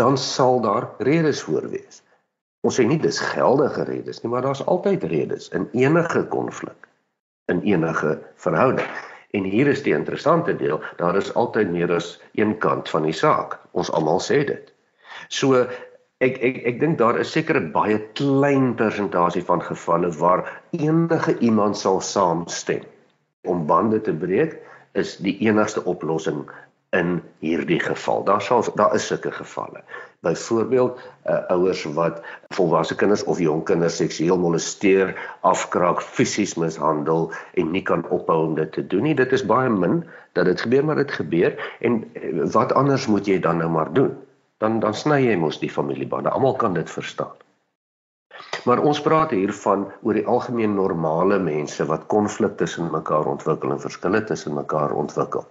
dan 0.00 0.18
sal 0.18 0.60
daar 0.60 0.88
redes 0.98 1.42
voor 1.42 1.68
wees. 1.70 2.02
Ons 2.64 2.78
sê 2.80 2.86
nie 2.88 2.98
dis 3.00 3.20
geldige 3.20 3.84
redes 3.84 4.22
nie, 4.22 4.30
maar 4.32 4.42
daar's 4.42 4.64
altyd 4.64 5.04
redes 5.04 5.50
in 5.56 5.68
enige 5.72 6.24
konflik, 6.32 6.88
in 7.52 7.60
enige 7.62 8.18
verhouding. 8.40 8.88
En 9.34 9.44
hier 9.44 9.66
is 9.66 9.82
die 9.82 9.94
interessante 9.94 10.54
deel, 10.56 10.80
daar 10.96 11.16
is 11.16 11.34
altyd 11.34 11.70
meer 11.74 11.92
as 11.92 12.14
een 12.38 12.56
kant 12.58 12.88
van 12.88 13.02
die 13.02 13.16
saak. 13.16 13.58
Ons 13.72 13.90
almal 13.92 14.22
sê 14.22 14.44
dit. 14.48 14.70
So 15.28 15.66
ek 16.24 16.38
ek 16.38 16.60
ek 16.70 16.80
dink 16.80 16.98
daar 16.98 17.18
is 17.20 17.32
seker 17.34 17.58
'n 17.60 17.72
baie 17.72 17.98
klein 18.14 18.74
persentasie 18.74 19.44
van 19.44 19.62
gevalle 19.62 20.10
waar 20.18 20.44
enige 20.70 21.38
iemand 21.38 21.76
sal 21.76 22.00
saamstem 22.00 22.84
om 23.44 23.66
bande 23.66 24.00
te 24.00 24.12
breek 24.12 24.56
is 24.92 25.16
die 25.16 25.36
enigste 25.48 25.84
oplossing 25.84 26.46
in 26.94 27.18
hierdie 27.42 27.80
geval. 27.82 28.24
Daar 28.24 28.42
sal 28.42 28.64
daar 28.78 28.94
is 28.94 29.06
sulke 29.10 29.32
gevalle. 29.34 29.82
Byvoorbeeld 30.24 31.00
uh, 31.00 31.40
ouers 31.52 31.84
wat 31.98 32.22
volwasse 32.56 32.96
kinders 32.96 33.24
of 33.28 33.42
jong 33.42 33.64
kinders 33.68 33.98
seksueel 34.00 34.38
molesteer, 34.40 35.14
afkraak, 35.42 36.00
fisies 36.00 36.54
mishandel 36.56 37.32
en 37.60 37.72
nie 37.74 37.82
kan 37.82 38.06
ophou 38.08 38.44
om 38.46 38.54
dit 38.56 38.72
te 38.72 38.86
doen 38.86 39.04
nie. 39.10 39.16
Dit 39.18 39.32
is 39.36 39.44
baie 39.46 39.68
min 39.70 40.04
dat 40.32 40.48
dit 40.48 40.60
gebeur, 40.60 40.84
maar 40.84 41.02
dit 41.02 41.18
gebeur 41.18 41.58
en 41.80 42.04
uh, 42.04 42.46
wat 42.56 42.72
anders 42.72 43.06
moet 43.10 43.26
jy 43.28 43.40
dan 43.42 43.60
nou 43.60 43.70
maar 43.74 43.92
doen? 43.92 44.14
dan 44.64 44.80
dan 44.80 44.94
sny 44.94 45.20
jy 45.24 45.34
mos 45.36 45.58
die 45.60 45.72
familiebande. 45.72 46.30
Almal 46.30 46.56
kan 46.60 46.76
dit 46.76 46.90
verstaan. 46.90 47.34
Maar 48.64 48.80
ons 48.82 49.00
praat 49.02 49.34
hier 49.36 49.52
van 49.60 49.84
oor 50.02 50.16
die 50.16 50.26
algemeen 50.26 50.74
normale 50.74 51.38
mense 51.38 51.84
wat 51.90 52.06
konflik 52.14 52.56
tussen 52.60 52.90
mekaar 52.92 53.28
ontwikkel 53.30 53.74
en 53.74 53.82
verskille 53.82 54.24
tussen 54.24 54.56
mekaar 54.56 54.94
ontwikkel. 55.04 55.44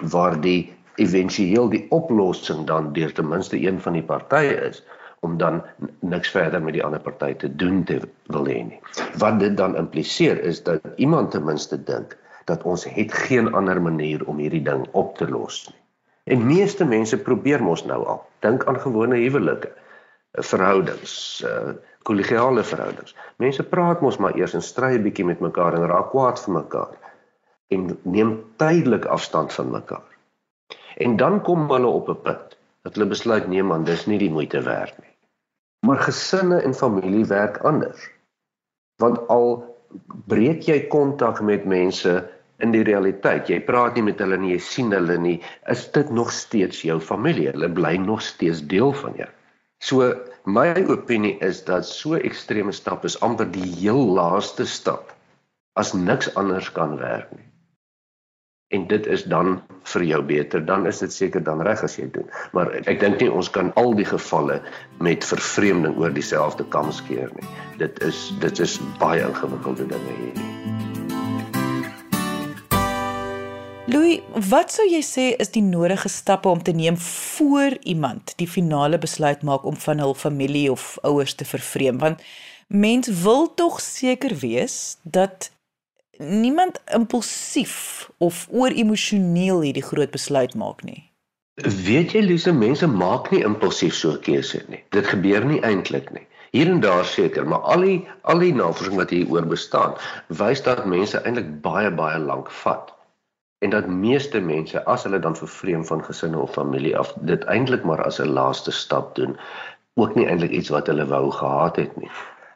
Waar 0.00 0.40
die 0.40 0.72
éventueel 0.96 1.68
die 1.68 1.86
oplossing 1.90 2.66
dan 2.66 2.92
deur 2.92 3.12
ten 3.12 3.28
minste 3.28 3.60
een 3.60 3.80
van 3.80 3.92
die 3.92 4.02
partye 4.02 4.54
is 4.68 4.82
om 5.20 5.36
dan 5.38 5.62
niks 6.00 6.30
verder 6.34 6.62
met 6.62 6.74
die 6.74 6.84
ander 6.84 7.00
party 7.00 7.34
te 7.34 7.48
doen 7.56 7.84
te 7.84 8.00
wil 8.26 8.46
hê 8.46 8.58
nie. 8.66 8.80
Wat 9.18 9.38
dit 9.40 9.56
dan 9.56 9.76
impliseer 9.76 10.40
is 10.42 10.62
dat 10.62 10.80
iemand 10.96 11.30
ten 11.30 11.44
minste 11.44 11.78
dink 11.78 12.16
dat 12.44 12.62
ons 12.62 12.84
het 12.84 13.12
geen 13.12 13.52
ander 13.54 13.82
manier 13.82 14.24
om 14.26 14.40
hierdie 14.42 14.64
ding 14.66 14.86
op 14.98 15.16
te 15.16 15.28
los 15.30 15.68
nie. 15.68 15.78
En 16.24 16.46
meeste 16.46 16.84
mense 16.84 17.18
probeer 17.18 17.62
mos 17.62 17.84
nou 17.86 18.00
al. 18.06 18.20
Dink 18.42 18.66
aan 18.66 18.80
gewone 18.80 19.16
huwelike, 19.18 19.70
eh, 19.70 20.42
verhoudings, 20.42 21.14
uh 21.46 21.74
kollegiale 22.02 22.64
verhoudings. 22.66 23.14
Mense 23.38 23.62
praat 23.62 24.00
mos 24.02 24.16
maar 24.18 24.34
eers 24.34 24.54
en 24.58 24.62
stry 24.62 24.96
'n 24.96 25.02
bietjie 25.02 25.24
met 25.24 25.40
mekaar 25.40 25.74
en 25.74 25.86
raak 25.86 26.10
kwaad 26.10 26.40
vir 26.44 26.54
mekaar 26.54 26.98
en 27.74 27.98
neem 28.02 28.32
tydelik 28.60 29.04
afstand 29.04 29.52
van 29.52 29.70
mekaar. 29.70 30.08
En 30.96 31.16
dan 31.16 31.40
kom 31.42 31.70
hulle 31.70 31.86
op 31.86 32.08
'n 32.08 32.22
punt 32.22 32.56
dat 32.82 32.94
hulle 32.94 33.08
besluit 33.08 33.46
nee 33.48 33.62
man, 33.62 33.84
dis 33.84 34.06
nie 34.06 34.18
die 34.18 34.30
moeite 34.30 34.62
werd 34.62 34.98
nie. 34.98 35.14
Maar 35.86 35.98
gesinne 35.98 36.60
en 36.62 36.74
familie 36.74 37.24
werk 37.26 37.58
anders. 37.58 38.10
Want 39.02 39.28
al 39.28 39.76
breek 40.26 40.62
jy 40.62 40.86
kontak 40.88 41.40
met 41.40 41.64
mense 41.64 42.30
in 42.62 42.70
die 42.74 42.82
realiteit. 42.86 43.48
Jy 43.50 43.60
praat 43.66 43.94
nie 43.94 44.06
met 44.06 44.20
hulle 44.22 44.38
nie, 44.38 44.52
jy 44.54 44.62
sien 44.62 44.92
hulle 44.94 45.18
nie. 45.18 45.38
Is 45.70 45.90
dit 45.94 46.10
nog 46.10 46.32
steeds 46.32 46.82
jou 46.82 47.00
familie? 47.00 47.50
Hulle 47.50 47.70
bly 47.70 47.96
nog 47.96 48.22
steeds 48.22 48.62
deel 48.70 48.92
van 49.02 49.16
jou. 49.18 49.28
So 49.82 50.12
my 50.46 50.68
opinie 50.86 51.38
is 51.42 51.64
dat 51.66 51.86
so 51.86 52.14
ekstreme 52.14 52.72
stap 52.72 53.04
is 53.04 53.18
amper 53.20 53.50
die 53.50 53.66
heel 53.80 54.04
laaste 54.14 54.66
stap 54.66 55.10
as 55.74 55.94
niks 55.96 56.30
anders 56.38 56.68
kan 56.76 56.94
werk 57.00 57.32
nie. 57.34 57.51
En 58.72 58.86
dit 58.88 59.06
is 59.06 59.24
dan 59.28 59.58
vir 59.92 60.02
jou 60.08 60.22
beter, 60.24 60.62
dan 60.64 60.86
is 60.88 61.02
dit 61.04 61.12
seker 61.12 61.42
dan 61.44 61.60
reg 61.60 61.82
as 61.84 61.98
jy 62.00 62.06
doen. 62.14 62.28
Maar 62.56 62.70
ek 62.88 63.02
dink 63.02 63.20
nie 63.20 63.28
ons 63.28 63.50
kan 63.52 63.68
al 63.76 63.92
die 63.98 64.06
gevalle 64.08 64.62
met 65.04 65.26
vervreemding 65.28 65.98
oor 66.00 66.14
dieselfde 66.16 66.64
kam 66.72 66.88
skeer 66.88 67.28
nie. 67.36 67.44
Dit 67.82 68.00
is 68.06 68.30
dit 68.40 68.64
is 68.64 68.78
baie 69.02 69.20
ingewikkelde 69.26 69.90
dinge 69.92 70.16
hier. 70.22 70.40
Louis, 73.92 74.22
wat 74.48 74.72
sou 74.72 74.88
jy 74.88 75.02
sê 75.04 75.28
is 75.42 75.52
die 75.52 75.64
nodige 75.66 76.08
stappe 76.08 76.48
om 76.48 76.62
te 76.64 76.72
neem 76.72 76.96
voor 76.96 77.76
iemand 77.84 78.32
die 78.40 78.48
finale 78.48 78.96
besluit 78.96 79.44
maak 79.44 79.68
om 79.68 79.76
van 79.76 80.00
hul 80.00 80.16
familie 80.16 80.70
of 80.72 80.94
ouers 81.04 81.36
te 81.36 81.44
vervreem? 81.44 82.00
Want 82.00 82.24
mens 82.72 83.12
wil 83.20 83.50
tog 83.52 83.82
seker 83.84 84.32
wees 84.40 84.96
dat 85.02 85.52
niemand 86.22 86.80
impulsief 86.94 88.10
of 88.18 88.46
ooremosioneel 88.50 89.60
hierdie 89.60 89.84
groot 89.84 90.10
besluit 90.10 90.54
maak 90.54 90.84
nie. 90.86 91.02
Weet 91.86 92.14
jy, 92.16 92.22
Lise, 92.24 92.52
mense 92.52 92.86
maak 92.88 93.30
nie 93.30 93.42
impulsief 93.44 93.94
so 93.94 94.12
'n 94.12 94.20
keuse 94.20 94.62
nie. 94.68 94.82
Dit 94.90 95.06
gebeur 95.06 95.44
nie 95.44 95.60
eintlik 95.60 96.10
nie. 96.10 96.26
Hier 96.52 96.68
en 96.68 96.80
daar 96.80 97.04
seker, 97.04 97.46
maar 97.48 97.60
al 97.74 97.80
die 97.80 98.08
al 98.22 98.38
die 98.38 98.54
navorsing 98.54 98.96
wat 98.96 99.10
hier 99.10 99.28
oor 99.28 99.46
bestaan, 99.46 99.94
wys 100.28 100.62
dat 100.62 100.84
mense 100.86 101.20
eintlik 101.24 101.60
baie 101.62 101.90
baie 101.90 102.18
lank 102.18 102.50
vat 102.50 102.92
en 103.62 103.70
dat 103.70 103.86
meeste 103.86 104.40
mense 104.40 104.84
as 104.84 105.04
hulle 105.06 105.18
dan 105.18 105.36
vervreem 105.36 105.84
van 105.86 106.04
gesinne 106.04 106.38
of 106.38 106.52
familie 106.52 106.96
af 106.98 107.12
dit 107.32 107.44
eintlik 107.54 107.84
maar 107.88 108.02
as 108.04 108.18
'n 108.20 108.32
laaste 108.38 108.72
stap 108.72 109.14
doen 109.14 109.36
ook 109.94 110.14
nie 110.14 110.26
eintlik 110.26 110.50
iets 110.50 110.68
wat 110.68 110.86
hulle 110.86 111.06
wou 111.06 111.30
gehad 111.30 111.76
het 111.76 111.96
nie. 111.96 112.10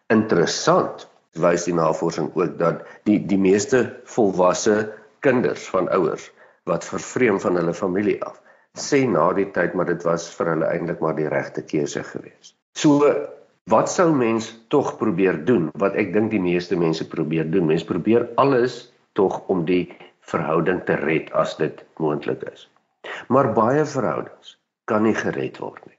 Interessant 0.06 1.06
wys 1.42 1.66
die 1.68 1.76
navorsing 1.76 2.30
ook 2.34 2.58
dat 2.58 2.82
die 3.08 3.18
die 3.18 3.40
meeste 3.40 3.84
volwasse 4.04 4.92
kinders 5.20 5.68
van 5.72 5.88
ouers 5.88 6.30
wat 6.66 6.84
vervreem 6.84 7.40
van 7.40 7.56
hulle 7.58 7.74
familie 7.74 8.18
af 8.24 8.40
sê 8.76 9.06
na 9.08 9.30
die 9.32 9.48
tyd 9.56 9.74
maar 9.74 9.88
dit 9.88 10.04
was 10.04 10.28
vir 10.36 10.52
hulle 10.52 10.68
eintlik 10.68 11.00
maar 11.00 11.16
die 11.16 11.28
regte 11.32 11.64
keuse 11.64 12.02
gewees. 12.04 12.52
So 12.76 13.08
wat 13.72 13.90
sou 13.90 14.12
mens 14.14 14.52
tog 14.70 14.96
probeer 15.00 15.38
doen 15.48 15.70
wat 15.80 15.96
ek 15.98 16.12
dink 16.14 16.30
die 16.30 16.42
meeste 16.42 16.76
mense 16.78 17.06
probeer 17.08 17.48
doen. 17.50 17.66
Mens 17.66 17.84
probeer 17.84 18.28
alles 18.36 18.92
tog 19.18 19.40
om 19.48 19.64
die 19.66 19.88
verhouding 20.30 20.84
te 20.86 20.98
red 21.00 21.32
as 21.32 21.56
dit 21.56 21.82
moontlik 22.02 22.44
is. 22.52 22.68
Maar 23.32 23.52
baie 23.56 23.84
verhoudings 23.86 24.56
kan 24.86 25.06
nie 25.06 25.16
gered 25.16 25.58
word 25.62 25.82
nie. 25.86 25.98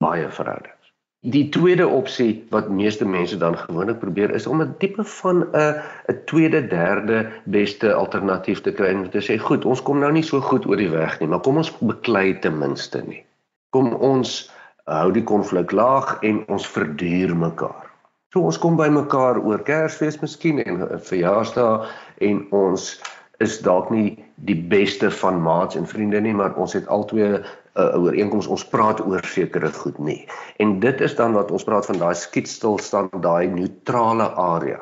Baie 0.00 0.28
verhoudings. 0.30 0.81
Die 1.22 1.48
tweede 1.54 1.84
opsie 1.86 2.46
wat 2.50 2.68
meeste 2.68 3.06
mense 3.06 3.36
dan 3.38 3.54
gewoonlik 3.58 4.00
probeer 4.02 4.32
is 4.34 4.46
om 4.46 4.62
'n 4.62 4.74
tipe 4.78 5.04
van 5.04 5.44
'n 5.54 5.74
'n 6.10 6.18
tweede, 6.26 6.66
derde 6.66 7.30
beste 7.44 7.92
alternatief 7.94 8.60
te 8.60 8.72
kry 8.72 8.86
en 8.86 9.10
te 9.10 9.22
sê, 9.22 9.38
"Goed, 9.38 9.64
ons 9.64 9.82
kom 9.82 9.98
nou 9.98 10.12
nie 10.12 10.22
so 10.22 10.40
goed 10.40 10.66
oor 10.66 10.76
die 10.76 10.90
weg 10.90 11.20
nie, 11.20 11.28
maar 11.28 11.40
kom 11.40 11.56
ons 11.56 11.78
beklei 11.78 12.38
ten 12.38 12.58
minste 12.58 13.02
nie. 13.06 13.24
Kom 13.70 13.94
ons 13.94 14.50
hou 14.84 15.12
die 15.12 15.22
konflik 15.22 15.70
laag 15.70 16.18
en 16.22 16.44
ons 16.48 16.66
verduur 16.66 17.36
mekaar." 17.36 17.86
So 18.32 18.40
ons 18.40 18.58
kom 18.58 18.76
by 18.76 18.88
mekaar 18.88 19.38
oor 19.38 19.62
Kersfees 19.62 20.20
miskien 20.20 20.58
en 20.58 20.82
'n 20.82 20.98
verjaarsdag 20.98 21.88
en 22.18 22.46
ons 22.50 23.00
is 23.38 23.60
dalk 23.60 23.90
nie 23.90 24.24
die 24.34 24.62
beste 24.68 25.10
van 25.10 25.42
maats 25.42 25.76
en 25.76 25.86
vriende 25.86 26.20
nie, 26.20 26.34
maar 26.34 26.54
ons 26.54 26.72
het 26.72 26.86
albei 26.86 27.44
uh, 27.74 27.96
ooreenkoms 27.96 28.46
ons 28.46 28.64
praat 28.68 29.00
oor 29.00 29.24
sekere 29.24 29.72
goed 29.72 29.98
nie. 29.98 30.28
En 30.58 30.78
dit 30.80 31.00
is 31.00 31.14
dan 31.16 31.32
wat 31.32 31.50
ons 31.50 31.64
praat 31.64 31.86
van 31.86 31.98
daai 31.98 32.14
skietstilstand, 32.14 33.14
daai 33.22 33.46
neutrale 33.48 34.30
area. 34.36 34.80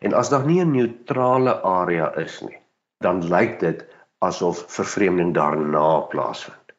En 0.00 0.14
as 0.16 0.30
daar 0.32 0.46
nie 0.46 0.60
'n 0.64 0.72
neutrale 0.72 1.60
area 1.62 2.12
is 2.16 2.40
nie, 2.40 2.58
dan 3.04 3.28
lyk 3.28 3.60
dit 3.60 3.84
asof 4.18 4.64
vervreemding 4.68 5.34
daarna 5.34 6.00
plaasvind. 6.00 6.72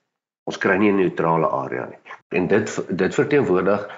Ons 0.46 0.58
kry 0.58 0.78
nie 0.78 0.92
'n 0.92 0.96
neutrale 0.96 1.48
area 1.48 1.86
nie. 1.86 2.00
En 2.30 2.48
dit 2.48 2.98
dit 2.98 3.16
verteenwoordig 3.16 3.90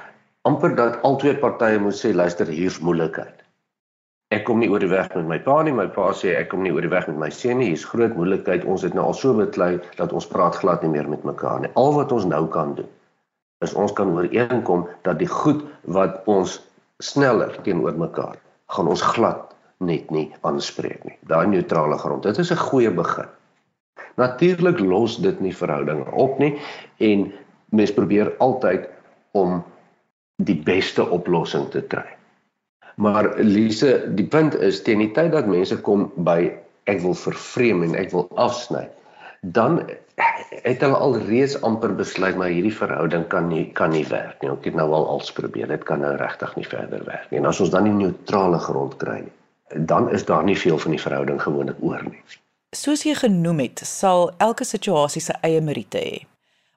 amper 0.42 0.76
dat 0.76 1.02
albei 1.02 1.36
partye 1.36 1.80
moet 1.80 1.96
sê 1.96 2.14
luister 2.14 2.48
hier's 2.48 2.80
moeilikheid. 2.80 3.43
Ek 4.34 4.48
kom 4.48 4.64
nie 4.64 4.70
oor 4.72 4.82
die 4.82 4.90
weg 4.90 5.12
met 5.14 5.28
my 5.30 5.38
pa 5.46 5.60
nie, 5.62 5.76
my 5.76 5.86
pa 5.94 6.10
sê 6.18 6.34
ek 6.40 6.50
kom 6.54 6.64
nie 6.66 6.72
oor 6.74 6.82
die 6.82 6.90
weg 6.90 7.06
met 7.12 7.20
my 7.22 7.30
seun 7.30 7.60
nie. 7.62 7.70
Hier's 7.70 7.86
groot 7.86 8.16
moeilikheid. 8.18 8.66
Ons 8.66 8.82
het 8.88 8.96
nou 8.98 9.06
al 9.12 9.18
so 9.18 9.36
beklei 9.38 9.76
dat 10.00 10.14
ons 10.16 10.26
praat 10.32 10.58
glad 10.62 10.82
nie 10.82 10.94
meer 10.96 11.10
met 11.12 11.26
mekaar 11.28 11.62
nie. 11.62 11.72
Al 11.78 11.94
wat 12.00 12.12
ons 12.16 12.26
nou 12.26 12.48
kan 12.54 12.74
doen 12.80 12.90
is 13.64 13.74
ons 13.80 13.94
kan 13.96 14.12
ooreenkom 14.12 14.88
dat 15.08 15.20
die 15.22 15.30
goed 15.30 15.64
wat 15.98 16.22
ons 16.32 16.58
sneller 17.04 17.54
teenoor 17.64 17.96
mekaar 18.00 18.36
gaan 18.76 18.90
ons 18.92 19.04
glad 19.14 19.54
net 19.84 20.10
nie 20.12 20.26
aanspreek 20.48 21.04
nie. 21.08 21.16
Daai 21.30 21.48
neutrale 21.52 21.98
grond. 22.00 22.24
Dit 22.24 22.40
is 22.40 22.52
'n 22.52 22.66
goeie 22.70 22.92
begin. 22.92 23.30
Natuurlik 24.16 24.80
los 24.80 25.18
dit 25.18 25.40
nie 25.42 25.56
verhoudinge 25.56 26.12
op 26.12 26.40
nie 26.40 26.60
en 26.98 27.32
mens 27.70 27.94
probeer 27.94 28.34
altyd 28.40 28.90
om 29.32 29.64
die 30.38 30.56
beste 30.56 31.10
oplossing 31.10 31.70
te 31.70 31.82
kry. 31.82 32.06
Maar 32.96 33.40
Lise, 33.40 34.04
die 34.16 34.26
punt 34.26 34.56
is 34.56 34.82
teen 34.86 35.02
die 35.02 35.12
tyd 35.12 35.32
dat 35.34 35.50
mense 35.50 35.78
kom 35.82 36.12
by 36.16 36.52
ek 36.92 37.00
wil 37.02 37.16
vervreem 37.18 37.84
en 37.88 37.96
ek 37.98 38.12
wil 38.14 38.28
afsny, 38.42 38.84
dan 39.42 39.80
het 40.64 40.84
hulle 40.84 40.98
al 40.98 41.18
reeds 41.26 41.56
amper 41.66 41.96
besluit 41.98 42.36
maar 42.38 42.52
hierdie 42.54 42.76
verhouding 42.76 43.26
kan 43.32 43.48
nie 43.50 43.66
kan 43.78 43.92
nie 43.96 44.06
werk 44.12 44.42
nie. 44.42 44.52
Ek 44.52 44.68
het 44.70 44.78
nou 44.78 44.90
al 44.94 45.08
als 45.16 45.32
probeer. 45.34 45.68
Dit 45.72 45.88
kan 45.90 46.04
nou 46.06 46.14
regtig 46.20 46.54
nie 46.60 46.68
verder 46.68 47.02
werk 47.08 47.32
nie. 47.32 47.40
En 47.42 47.50
as 47.50 47.62
ons 47.64 47.74
dan 47.74 47.88
nie 47.88 47.96
neutrale 47.98 48.60
grond 48.62 48.96
kry 49.02 49.24
nie, 49.26 49.34
dan 49.90 50.12
is 50.14 50.26
daar 50.30 50.44
nie 50.46 50.58
veel 50.58 50.78
van 50.78 50.94
die 50.96 51.02
verhouding 51.02 51.42
gewoonlik 51.42 51.82
oor 51.82 52.04
nie. 52.06 52.22
Soos 52.74 53.04
jy 53.06 53.14
genoem 53.18 53.66
het, 53.66 53.84
sal 53.86 54.32
elke 54.42 54.66
situasie 54.66 55.22
sy 55.22 55.36
eie 55.46 55.62
meriete 55.62 56.02
hê. 56.02 56.22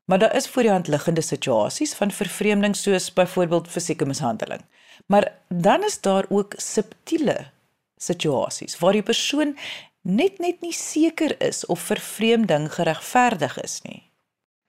Maar 0.06 0.18
daar 0.22 0.36
is 0.38 0.46
voor 0.48 0.62
die 0.62 0.70
hand 0.70 0.88
liggende 0.88 1.22
situasies 1.24 1.94
van 1.98 2.12
vervreemding 2.14 2.76
soos 2.76 3.08
byvoorbeeld 3.12 3.68
fisieke 3.68 4.06
mishandeling. 4.06 4.62
Maar 5.06 5.32
dan 5.48 5.84
is 5.84 6.00
daar 6.00 6.26
ook 6.28 6.54
subtiele 6.56 7.36
situasies 7.96 8.78
waar 8.78 8.92
die 8.92 9.06
persoon 9.06 9.56
net 10.02 10.38
net 10.38 10.60
nie 10.60 10.74
seker 10.74 11.34
is 11.42 11.66
of 11.66 11.80
vervreemding 11.80 12.68
geregverdig 12.74 13.60
is 13.62 13.80
nie. 13.82 14.02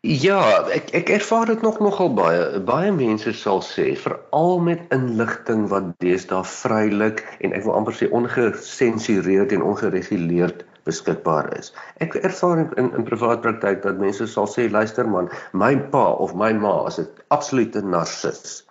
Ja, 0.07 0.39
ek 0.71 0.93
ek 0.95 1.09
ervaar 1.09 1.49
dit 1.49 1.61
nog 1.65 1.79
nogal 1.83 2.13
baie. 2.13 2.59
Baie 2.63 2.91
mense 2.95 3.33
sal 3.33 3.59
sê 3.65 3.89
veral 3.97 4.59
met 4.63 4.85
inligting 4.95 5.65
wat 5.73 5.89
deesdae 6.03 6.45
vrylik 6.47 7.23
en 7.41 7.55
ek 7.57 7.65
wil 7.65 7.75
amper 7.79 7.97
sê 7.97 8.07
ongesensureerd 8.13 9.51
en 9.57 9.65
ongereguleerd 9.65 10.63
beskikbaar 10.87 11.49
is. 11.57 11.73
Ek 11.99 12.15
ervaar 12.21 12.63
in 12.63 12.93
in 12.93 13.09
privaat 13.09 13.41
praktyk 13.43 13.81
dat 13.83 13.99
mense 13.99 14.29
sal 14.31 14.47
sê 14.53 14.69
luister 14.71 15.09
man, 15.09 15.27
my 15.51 15.73
pa 15.91 16.05
of 16.23 16.37
my 16.37 16.53
ma 16.53 16.77
is 16.87 17.01
'n 17.01 17.09
absolute 17.33 17.81
narcis. 17.81 18.63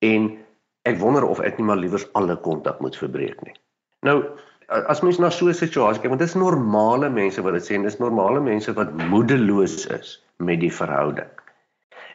En 0.00 0.32
ek 0.88 1.00
wonder 1.02 1.24
of 1.28 1.40
ek 1.44 1.58
nie 1.58 1.66
maar 1.68 1.80
liewers 1.80 2.06
alle 2.18 2.36
kontak 2.44 2.80
moet 2.84 2.96
verbreek 2.96 3.40
nie. 3.46 3.56
Nou 4.06 4.22
as 4.68 5.00
mens 5.00 5.18
na 5.18 5.30
so 5.30 5.48
'n 5.48 5.54
situasie 5.54 6.02
kyk, 6.02 6.10
want 6.12 6.20
dit 6.20 6.28
is 6.28 6.34
normale 6.34 7.08
mense 7.08 7.42
wat 7.42 7.54
dit 7.56 7.64
sê 7.64 7.74
en 7.74 7.86
dis 7.88 7.98
normale 7.98 8.40
mense 8.40 8.72
wat 8.76 8.92
moedeloos 9.08 9.86
is 9.86 10.18
met 10.36 10.60
die 10.60 10.72
verhouding. 10.72 11.30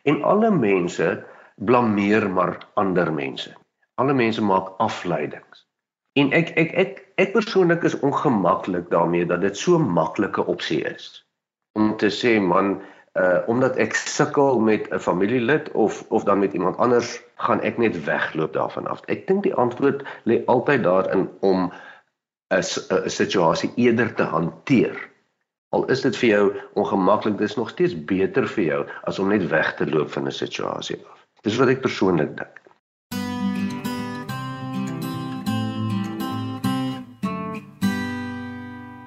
En 0.06 0.24
alle 0.24 0.52
mense 0.52 1.24
blameer 1.56 2.30
maar 2.30 2.58
ander 2.74 3.14
mense. 3.14 3.54
Alle 3.96 4.14
mense 4.14 4.42
maak 4.42 4.74
afleidings. 4.78 5.66
En 6.14 6.32
ek 6.32 6.54
ek 6.58 6.74
ek 6.74 7.04
ek 7.18 7.34
persoonlik 7.34 7.84
is 7.84 8.00
ongemaklik 8.00 8.90
daarmee 8.90 9.26
dat 9.26 9.42
dit 9.42 9.58
so 9.58 9.80
maklike 9.80 10.46
opsie 10.46 10.82
is 10.86 11.26
om 11.74 11.98
te 11.98 12.10
sê 12.14 12.40
man 12.42 12.82
uh 13.18 13.42
omdat 13.48 13.78
ek 13.78 13.96
sukkel 13.96 14.60
met 14.60 14.90
'n 14.90 15.00
familielid 15.00 15.72
of 15.72 16.04
of 16.10 16.24
dan 16.24 16.40
met 16.40 16.54
iemand 16.54 16.78
anders 16.78 17.22
gaan 17.44 17.62
ek 17.62 17.78
net 17.78 17.98
wegloop 18.06 18.54
daarvan 18.56 18.88
af. 18.88 19.02
Ek 19.12 19.28
dink 19.28 19.44
die 19.44 19.56
antwoord 19.60 20.04
lê 20.30 20.42
altyd 20.52 20.84
daarin 20.84 21.28
om 21.42 21.72
'n 22.54 22.62
'n 22.62 23.10
situasie 23.10 23.72
eerder 23.76 24.14
te 24.16 24.24
hanteer. 24.24 24.96
Al 25.74 25.86
is 25.90 26.02
dit 26.02 26.18
vir 26.18 26.30
jou 26.30 26.46
ongemaklik, 26.74 27.38
dis 27.38 27.56
nog 27.56 27.70
steeds 27.70 27.96
beter 28.06 28.48
vir 28.48 28.64
jou 28.64 28.82
as 29.04 29.20
om 29.20 29.28
net 29.28 29.48
weg 29.50 29.76
te 29.76 29.86
loop 29.90 30.12
van 30.12 30.28
'n 30.28 30.32
situasie 30.32 31.00
af. 31.12 31.26
Dis 31.42 31.58
wat 31.58 31.68
ek 31.68 31.82
persoonlik 31.82 32.38
dink. 32.38 32.62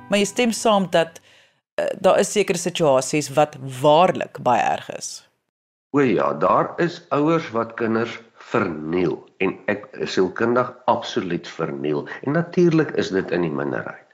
Maar 0.08 0.18
jy 0.18 0.24
stem 0.24 0.52
saam 0.52 0.90
dat 0.90 1.20
uh, 1.80 1.86
daar 2.00 2.18
is 2.18 2.32
sekere 2.32 2.58
situasies 2.58 3.28
wat 3.34 3.56
waarlik 3.82 4.38
baie 4.42 4.62
erg 4.62 4.90
is. 4.96 5.28
O 5.90 6.00
ja, 6.00 6.32
daar 6.34 6.74
is 6.76 7.02
ouers 7.08 7.50
wat 7.50 7.74
kinders 7.74 8.18
verniel 8.46 9.16
en 9.42 9.54
ek 9.72 9.88
sielkundig 10.06 10.70
absoluut 10.90 11.48
verniel. 11.48 12.06
En 12.22 12.36
natuurlik 12.38 12.92
is 13.00 13.10
dit 13.14 13.30
in 13.34 13.46
die 13.46 13.52
minderheid. 13.52 14.04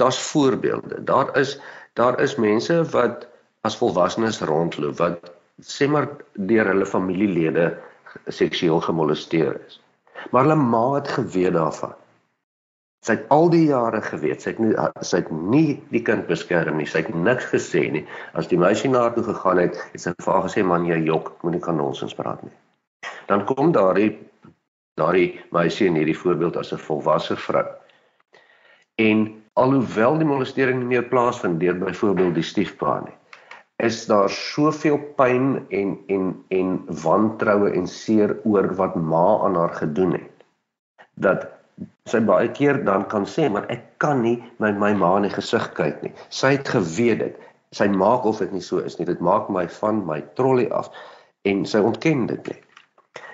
Daar's 0.00 0.20
voorbeelde. 0.30 1.04
Daar 1.04 1.36
is 1.38 1.58
daar 1.98 2.20
is 2.22 2.36
mense 2.36 2.82
wat 2.94 3.26
as 3.66 3.76
volwassenes 3.76 4.40
rondloop 4.40 4.98
wat 4.98 5.32
sê 5.60 5.88
maar 5.90 6.08
deur 6.34 6.70
hulle 6.70 6.86
familielede 6.86 7.72
seksueel 8.26 8.80
gemolesteer 8.80 9.58
is. 9.66 9.80
Maar 10.30 10.46
hulle 10.46 10.60
ma 10.60 10.84
het 10.94 11.08
geweet 11.08 11.56
daarvan. 11.58 11.96
Sy 13.04 13.16
het 13.16 13.28
al 13.32 13.48
die 13.52 13.64
jare 13.70 14.02
geweet, 14.04 14.42
sy 14.44 14.52
het 14.52 14.58
nie 14.60 14.72
sy 15.00 15.22
het 15.22 15.30
nie 15.32 15.80
die 15.90 16.02
kind 16.04 16.26
beskerm 16.28 16.76
nie. 16.76 16.88
Sy 16.88 17.02
het 17.04 17.14
niks 17.16 17.48
gesê 17.52 17.86
nie. 17.92 18.04
As 18.36 18.48
die 18.48 18.60
meisie 18.60 18.92
na 18.92 19.06
toe 19.14 19.24
gegaan 19.24 19.62
het, 19.64 19.78
het 19.92 20.04
sy 20.04 20.12
vir 20.20 20.34
haar 20.34 20.44
gesê 20.48 20.64
man 20.64 20.84
jy 20.88 21.00
jok, 21.08 21.32
moenie 21.42 21.62
kan 21.64 21.80
nonsens 21.80 22.16
praat 22.16 22.44
nie. 22.44 22.52
Dan 23.30 23.44
kom 23.46 23.70
daardie 23.72 24.10
daardie 25.00 25.38
meisie 25.54 25.86
in 25.88 25.96
hierdie 25.96 26.18
voorbeeld 26.18 26.58
as 26.60 26.72
'n 26.74 26.82
volwasse 26.86 27.36
vrou. 27.36 27.66
En 29.00 29.42
alhoewel 29.54 30.18
die 30.18 30.28
molestering 30.28 30.78
nie 30.78 30.90
meer 30.96 31.06
plaasvind 31.08 31.60
deur 31.60 31.78
byvoorbeeld 31.78 32.34
die 32.34 32.44
stiefpa 32.44 33.00
nie, 33.04 33.14
is 33.76 34.06
daar 34.06 34.30
soveel 34.30 34.98
pyn 35.16 35.66
en 35.68 35.98
en 36.08 36.44
en 36.48 36.74
wantroue 37.02 37.70
en 37.72 37.86
seer 37.86 38.36
oor 38.44 38.74
wat 38.74 38.94
ma 38.96 39.40
aan 39.46 39.56
haar 39.56 39.74
gedoen 39.74 40.12
het 40.12 40.44
dat 41.14 41.46
sy 42.04 42.20
baie 42.20 42.48
keer 42.56 42.84
dan 42.84 43.06
kan 43.08 43.26
sê 43.28 43.48
maar 43.52 43.68
ek 43.72 43.84
kan 44.02 44.22
nie 44.24 44.36
my 44.58 44.72
my 44.72 44.92
ma 44.94 45.16
in 45.16 45.28
die 45.28 45.36
gesig 45.36 45.70
kyk 45.76 46.02
nie. 46.02 46.12
Sy 46.28 46.56
het 46.56 46.68
geweet 46.68 47.18
dit. 47.18 47.36
Sy 47.72 47.86
maak 47.88 48.24
of 48.26 48.40
dit 48.42 48.52
nie 48.52 48.64
so 48.64 48.78
is 48.78 48.98
nie. 48.98 49.06
Dit 49.06 49.20
maak 49.20 49.48
my 49.48 49.66
van 49.80 50.02
my 50.06 50.20
trollie 50.34 50.70
af 50.72 50.90
en 51.48 51.64
sy 51.66 51.78
ontken 51.78 52.26
dit 52.26 52.52
net. 52.52 52.69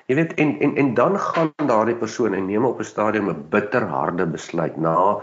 Jy 0.06 0.14
weet 0.14 0.34
en 0.42 0.50
en 0.62 0.76
en 0.76 0.90
dan 0.94 1.16
gaan 1.18 1.52
daardie 1.68 1.96
persoon 1.98 2.34
en 2.34 2.44
neem 2.46 2.64
op 2.64 2.78
'n 2.82 2.90
stadium 2.90 3.30
'n 3.30 3.46
bitterharde 3.54 4.26
besluit 4.34 4.76
na 4.76 5.22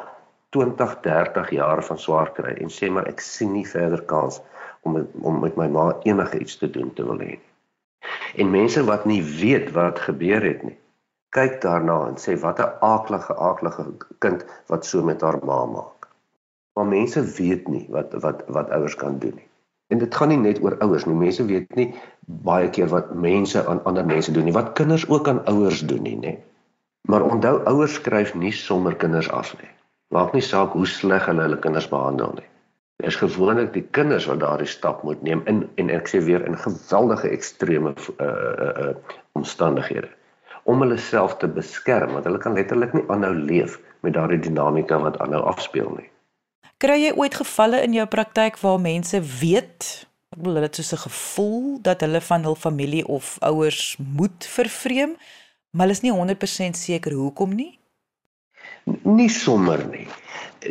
20, 0.50 0.96
30 1.02 1.50
jaar 1.50 1.84
van 1.84 2.00
swaar 2.00 2.32
kry 2.40 2.54
en 2.64 2.74
sê 2.78 2.90
maar 2.92 3.08
ek 3.08 3.20
sien 3.20 3.52
nie 3.52 3.68
verder 3.68 4.02
kans 4.02 4.42
om 4.82 5.08
om 5.22 5.40
met 5.40 5.56
my 5.56 5.68
ma 5.68 5.86
enige 6.04 6.40
iets 6.40 6.58
te 6.58 6.70
doen 6.70 6.94
te 6.94 7.06
wil 7.06 7.20
hê 7.20 7.32
nie. 7.38 7.40
En 8.36 8.52
mense 8.52 8.84
wat 8.92 9.06
nie 9.06 9.24
weet 9.24 9.72
wat 9.72 10.00
gebeur 10.00 10.44
het 10.44 10.64
nie, 10.64 10.78
kyk 11.30 11.62
daarna 11.62 11.98
en 12.08 12.20
sê 12.26 12.36
wat 12.42 12.60
'n 12.60 12.76
aaklige 12.80 13.38
aaklige 13.50 13.86
kind 14.20 14.46
wat 14.68 14.86
so 14.86 15.04
met 15.04 15.22
haar 15.22 15.40
ma 15.44 15.66
maak. 15.66 16.08
Maar 16.76 16.86
mense 16.86 17.22
weet 17.40 17.68
nie 17.68 17.86
wat 17.90 18.14
wat 18.14 18.44
wat 18.48 18.70
ouers 18.70 18.96
kan 18.96 19.20
doen 19.20 19.36
nie. 19.36 19.50
En 19.88 20.00
dit 20.02 20.16
gaan 20.16 20.32
nie 20.32 20.40
net 20.42 20.62
oor 20.64 20.78
ouers 20.86 21.06
nie. 21.06 21.18
Mense 21.18 21.46
weet 21.46 21.76
nie 21.76 21.90
baie 22.48 22.70
keer 22.70 22.88
wat 22.94 23.12
mense 23.16 23.66
aan 23.68 23.84
ander 23.90 24.06
mense 24.06 24.32
doen 24.32 24.48
nie, 24.48 24.56
wat 24.56 24.74
kinders 24.80 25.08
ook 25.10 25.28
aan 25.28 25.44
ouers 25.52 25.84
doen 25.88 26.04
nie, 26.08 26.16
nê. 26.18 26.38
Maar 27.10 27.26
onthou 27.28 27.58
ouers 27.68 28.00
skryf 28.00 28.34
nie 28.40 28.54
sommer 28.56 28.96
kinders 28.96 29.30
af 29.30 29.54
nie. 29.60 29.70
Maak 30.16 30.34
nie 30.34 30.46
saak 30.46 30.76
hoe 30.78 30.88
sleg 30.88 31.26
hulle 31.28 31.44
hulle 31.48 31.60
kinders 31.60 31.90
behandel 31.92 32.38
nie. 32.38 32.48
Dit 33.02 33.10
is 33.12 33.20
gewoonlik 33.20 33.74
die 33.74 33.84
kinders 33.98 34.26
wat 34.30 34.40
daardie 34.40 34.70
stap 34.70 35.04
moet 35.04 35.22
neem 35.26 35.42
in 35.52 35.64
en 35.82 35.90
ek 35.92 36.08
sê 36.08 36.22
weer 36.24 36.46
in 36.48 36.56
geweldige 36.58 37.32
ekstreme 37.36 37.96
uh 37.98 38.28
uh 38.28 38.74
uh 38.88 38.94
omstandighede 39.34 40.12
om 40.64 40.80
hulle 40.86 40.98
self 40.98 41.36
te 41.42 41.50
beskerm 41.52 42.14
want 42.16 42.30
hulle 42.30 42.40
kan 42.40 42.56
letterlik 42.56 42.94
nie 42.96 43.04
aanhou 43.12 43.34
leef 43.34 43.80
met 44.06 44.16
daardie 44.16 44.40
dinamika 44.40 45.00
wat 45.02 45.18
aanhou 45.26 45.42
afspeel 45.52 45.90
nie. 45.98 46.10
Kry 46.84 46.98
jy 47.00 47.12
ooit 47.16 47.32
gevalle 47.40 47.78
in 47.86 47.94
jou 47.96 48.04
praktyk 48.12 48.58
waar 48.60 48.82
mense 48.84 49.16
weet, 49.40 49.86
ek 50.34 50.40
bedoel 50.42 50.58
hulle 50.58 50.68
het 50.68 50.80
so 50.84 50.96
'n 50.98 51.06
gevoel 51.06 51.80
dat 51.82 52.02
hulle 52.04 52.20
van 52.22 52.44
hul 52.44 52.58
familie 52.60 53.06
of 53.08 53.38
ouers 53.40 53.96
moet 54.20 54.44
vervreem, 54.56 55.16
maar 55.72 55.88
hulle 55.88 55.96
is 55.96 56.02
nie 56.04 56.12
100% 56.12 56.76
seker 56.76 57.14
hoekom 57.14 57.56
nie? 57.56 57.80
Nie 59.04 59.30
sommer 59.30 59.86
nie. 59.88 60.08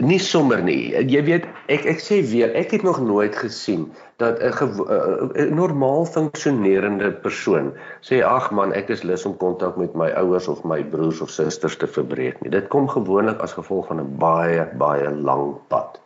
Nie 0.00 0.18
sommer 0.18 0.62
nie. 0.62 0.92
Jy 0.92 1.22
weet, 1.24 1.46
ek 1.68 1.88
ek 1.94 2.04
sê 2.04 2.20
weer, 2.20 2.52
ek 2.60 2.76
het 2.76 2.82
nog 2.82 3.00
nooit 3.00 3.36
gesien 3.36 3.88
dat 4.18 4.36
'n 4.40 5.54
normaal 5.54 6.04
funksionerende 6.04 7.12
persoon 7.24 7.72
sê 8.02 8.20
ag 8.20 8.50
man 8.50 8.72
ek 8.72 8.90
is 8.90 9.02
lus 9.02 9.24
om 9.24 9.36
kontak 9.36 9.76
met 9.76 9.94
my 9.94 10.10
ouers 10.10 10.48
of 10.48 10.62
my 10.64 10.84
broers 10.84 11.20
of 11.20 11.30
susters 11.30 11.76
te 11.76 11.86
verbreek 11.86 12.40
nie. 12.42 12.50
Dit 12.50 12.68
kom 12.68 12.88
gewoonlik 12.88 13.40
as 13.40 13.52
gevolg 13.52 13.86
van 13.86 14.00
'n 14.00 14.16
baie 14.18 14.68
baie 14.76 15.10
lang 15.10 15.56
pad. 15.68 16.01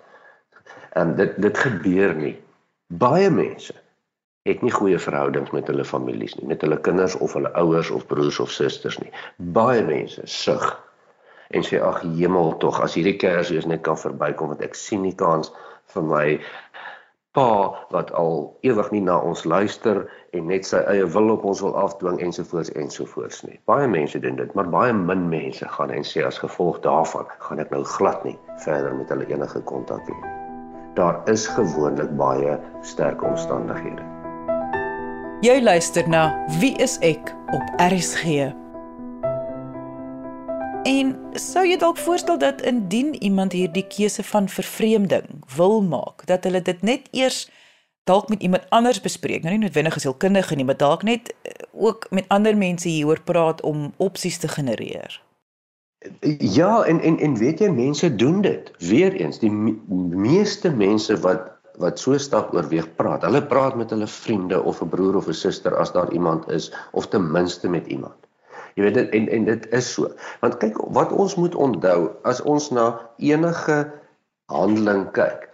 En 0.96 1.14
dit 1.18 1.35
dit 1.42 1.59
gebeur 1.59 2.14
nie. 2.16 2.37
Baie 2.87 3.30
mense 3.30 3.74
het 4.46 4.62
nie 4.62 4.72
goeie 4.72 4.98
verhoudings 5.02 5.50
met 5.50 5.66
hulle 5.66 5.85
families 5.85 6.37
nie, 6.38 6.46
met 6.46 6.62
hulle 6.62 6.78
kinders 6.80 7.16
of 7.24 7.35
hulle 7.35 7.50
ouers 7.59 7.90
of 7.90 8.06
broers 8.06 8.38
of 8.40 8.52
susters 8.54 8.98
nie. 9.02 9.11
Baie 9.37 9.82
mense 9.85 10.22
sug 10.30 10.68
en 11.54 11.66
sê 11.66 11.80
ag 11.82 12.02
hemel 12.02 12.54
tog 12.62 12.78
as 12.82 12.96
hierdie 12.98 13.16
Kersfees 13.22 13.66
net 13.70 13.85
kan 13.87 13.98
verbykom 13.98 14.54
want 14.54 14.64
ek 14.66 14.78
sien 14.78 15.04
nie 15.06 15.14
kans 15.18 15.52
vir 15.94 16.06
my 16.06 16.24
pa 17.37 17.48
wat 17.92 18.11
al 18.16 18.38
ewig 18.66 18.88
nie 18.94 19.02
na 19.04 19.18
ons 19.30 19.44
luister 19.44 20.06
en 20.32 20.48
net 20.50 20.64
sy 20.68 20.80
eie 20.94 21.04
wil 21.18 21.35
op 21.35 21.44
ons 21.50 21.61
wil 21.66 21.76
afdwing 21.82 22.22
ensovoorts 22.24 22.72
ensovoorts 22.80 23.44
nie. 23.44 23.61
Baie 23.68 23.90
mense 23.92 24.22
doen 24.24 24.40
dit, 24.40 24.56
maar 24.56 24.72
baie 24.72 24.96
min 24.96 25.28
mense 25.28 25.68
gaan 25.76 25.92
en 25.92 26.09
sê 26.14 26.24
as 26.24 26.40
gevolg 26.40 26.80
daarvan 26.88 27.28
gaan 27.44 27.62
ek 27.66 27.76
nou 27.76 27.85
glad 27.98 28.24
nie 28.24 28.38
verder 28.64 28.96
met 28.96 29.12
hulle 29.12 29.28
enige 29.28 29.64
kontak 29.68 30.09
hê 30.09 30.16
nie. 30.16 30.45
Daar 30.96 31.20
is 31.28 31.46
gewoonlik 31.46 32.16
baie 32.16 32.59
sterk 32.80 33.22
omstandighede. 33.22 34.00
Jy 35.44 35.61
luister 35.61 36.09
na 36.09 36.30
Wie 36.61 36.72
is 36.80 36.94
ek 37.04 37.35
op 37.52 37.74
RSG. 37.76 38.46
En 40.88 41.12
sou 41.37 41.66
jy 41.68 41.76
dalk 41.76 42.00
voorstel 42.00 42.38
dat 42.40 42.64
indien 42.64 43.12
iemand 43.20 43.52
hierdie 43.52 43.85
keuse 43.92 44.24
van 44.24 44.48
vervreemding 44.48 45.44
wil 45.56 45.82
maak, 45.85 46.24
dat 46.24 46.48
hulle 46.48 46.62
dit 46.64 46.80
net 46.82 47.12
eers 47.12 47.44
dalk 48.09 48.32
met 48.32 48.40
iemand 48.40 48.64
anders 48.72 49.00
bespreek, 49.04 49.42
nou 49.42 49.52
nie 49.52 49.66
noodwendig 49.66 50.00
as 50.00 50.09
hulkundige 50.09 50.56
nie, 50.56 50.64
maar 50.64 50.80
dalk 50.80 51.02
net 51.04 51.28
eh, 51.42 51.52
ook 51.76 52.06
met 52.11 52.24
ander 52.32 52.56
mense 52.56 52.88
hieroor 52.88 53.20
praat 53.20 53.61
om 53.61 53.90
opsies 53.96 54.38
te 54.38 54.48
genereer. 54.48 55.25
Ja, 56.38 56.85
en 56.85 57.00
en 57.00 57.18
en 57.18 57.37
weet 57.37 57.59
jy 57.59 57.68
mense 57.72 58.14
doen 58.14 58.40
dit. 58.44 58.70
Weereens, 58.78 59.38
die 59.40 59.50
me 59.50 59.74
meeste 60.28 60.70
mense 60.70 61.16
wat 61.24 61.52
wat 61.80 62.00
so 62.00 62.16
stap 62.20 62.54
oorweeg 62.56 62.87
praat. 62.96 63.24
Hulle 63.26 63.42
praat 63.44 63.76
met 63.76 63.90
hulle 63.92 64.09
vriende 64.09 64.62
of 64.62 64.80
'n 64.82 64.88
broer 64.92 65.16
of 65.16 65.28
'n 65.28 65.37
suster 65.37 65.76
as 65.76 65.92
daar 65.92 66.12
iemand 66.12 66.48
is 66.48 66.72
of 66.92 67.09
ten 67.09 67.30
minste 67.32 67.68
met 67.68 67.87
iemand. 67.87 68.16
Jy 68.74 68.82
weet 68.82 68.94
dit 68.94 69.11
en 69.11 69.28
en 69.28 69.44
dit 69.44 69.68
is 69.72 69.92
so. 69.92 70.09
Want 70.40 70.56
kyk 70.56 70.76
wat 70.92 71.12
ons 71.12 71.35
moet 71.35 71.54
onthou 71.54 72.11
as 72.22 72.40
ons 72.42 72.70
na 72.70 73.11
enige 73.16 73.92
handeling 74.52 75.11
kyk. 75.12 75.48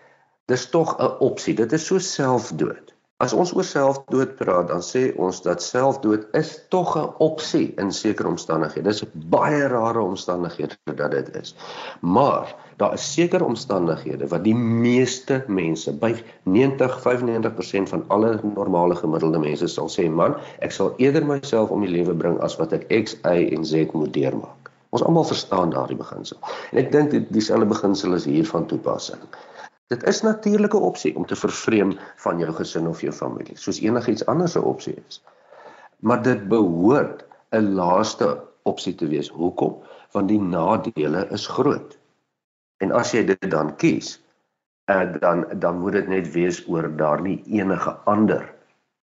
Dis 0.46 0.66
tog 0.70 0.96
'n 0.98 1.18
opsie. 1.18 1.54
Dit 1.54 1.72
is 1.72 1.86
so 1.86 1.98
selfdood. 1.98 2.91
As 3.22 3.30
ons 3.38 3.52
oor 3.54 3.62
selfdood 3.62 4.32
praat, 4.34 4.66
dan 4.66 4.80
sê 4.82 5.02
ons 5.22 5.36
dat 5.44 5.62
selfdood 5.62 6.24
is 6.38 6.48
tog 6.74 6.96
'n 6.98 7.12
opsie 7.22 7.68
in 7.82 7.92
sekere 7.94 8.26
omstandighede. 8.28 8.90
Dis 8.90 9.04
baie 9.34 9.68
rare 9.70 10.00
omstandighede 10.02 10.74
dat 11.00 11.10
dit 11.10 11.28
is. 11.38 11.54
Maar 12.00 12.50
daar 12.82 12.94
is 12.94 13.12
sekere 13.12 13.44
omstandighede 13.44 14.26
wat 14.26 14.42
die 14.44 14.56
meeste 14.56 15.44
mense, 15.46 15.92
by 15.92 16.10
90-95% 16.42 17.94
van 17.94 18.04
alle 18.08 18.40
normale 18.42 18.94
gemiddelde 18.94 19.38
mense 19.38 19.68
sal 19.68 19.86
sê, 19.86 20.08
man, 20.10 20.34
ek 20.58 20.74
sal 20.74 20.94
eerder 20.96 21.26
myself 21.26 21.70
om 21.70 21.86
die 21.86 21.94
lewe 21.94 22.14
bring 22.14 22.40
as 22.40 22.58
wat 22.58 22.72
ek 22.72 22.90
X, 22.90 23.14
Y 23.22 23.54
en 23.54 23.64
Z 23.64 23.94
moet 23.94 24.12
deurmaak. 24.12 24.72
Ons 24.90 25.06
almal 25.06 25.30
verstaan 25.30 25.70
daardie 25.70 25.96
beginsel. 25.96 26.42
En 26.72 26.82
ek 26.82 26.90
dink 26.92 27.14
dieselfde 27.30 27.70
beginsel 27.70 28.18
is 28.18 28.26
hier 28.26 28.50
van 28.50 28.66
toepassing. 28.66 29.22
Dit 29.86 30.02
is 30.08 30.22
natuurlike 30.22 30.78
opsie 30.78 31.16
om 31.16 31.26
te 31.26 31.36
vervreem 31.36 31.98
van 32.16 32.38
jou 32.38 32.52
gesin 32.52 32.86
of 32.88 33.00
jou 33.00 33.12
familie, 33.12 33.56
soos 33.56 33.80
enigiets 33.80 34.26
anders 34.26 34.56
'n 34.56 34.64
opsie 34.64 34.96
is. 35.08 35.22
Maar 35.98 36.22
dit 36.22 36.48
behoort 36.48 37.24
'n 37.50 37.74
laaste 37.74 38.40
opsie 38.62 38.94
te 38.94 39.06
wees. 39.06 39.28
Hoekom? 39.28 39.82
Want 40.12 40.28
die 40.28 40.40
nadele 40.40 41.26
is 41.30 41.46
groot. 41.46 41.98
En 42.76 42.92
as 42.92 43.12
jy 43.12 43.24
dit 43.24 43.50
dan 43.50 43.76
kies, 43.76 44.22
uh, 44.90 45.12
dan 45.20 45.46
dan 45.58 45.78
moet 45.78 45.92
dit 45.92 46.08
net 46.08 46.32
wees 46.32 46.62
oor 46.68 46.96
daar 46.96 47.20
nie 47.20 47.42
enige 47.46 47.90
ander 48.04 48.54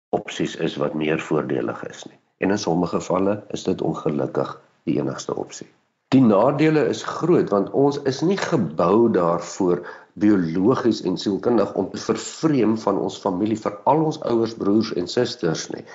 opsies 0.09 0.55
is 0.55 0.75
wat 0.75 0.93
meer 0.93 1.19
voordelig 1.19 1.83
is 1.87 2.03
nie. 2.03 2.19
En 2.37 2.51
in 2.51 2.57
sommige 2.57 2.95
gevalle 2.99 3.43
is 3.55 3.63
dit 3.63 3.81
ongelukkig 3.81 4.61
die 4.83 4.99
enigste 4.99 5.35
opsie. 5.35 5.67
Die 6.11 6.21
nadele 6.21 6.83
is 6.91 7.03
groot 7.03 7.49
want 7.49 7.69
ons 7.71 8.01
is 8.09 8.21
nie 8.21 8.37
gebou 8.37 9.11
daarvoor 9.11 9.85
biologies 10.19 11.01
en 11.07 11.17
sielkundig 11.17 11.73
om 11.79 11.89
te 11.91 11.99
vervreem 12.01 12.77
van 12.77 12.97
ons 12.99 13.19
familie 13.21 13.57
vir 13.59 13.77
al 13.89 14.03
ons 14.09 14.19
ouers, 14.27 14.55
broers 14.59 14.93
en 14.99 15.07
susters 15.07 15.67
nie. 15.71 15.85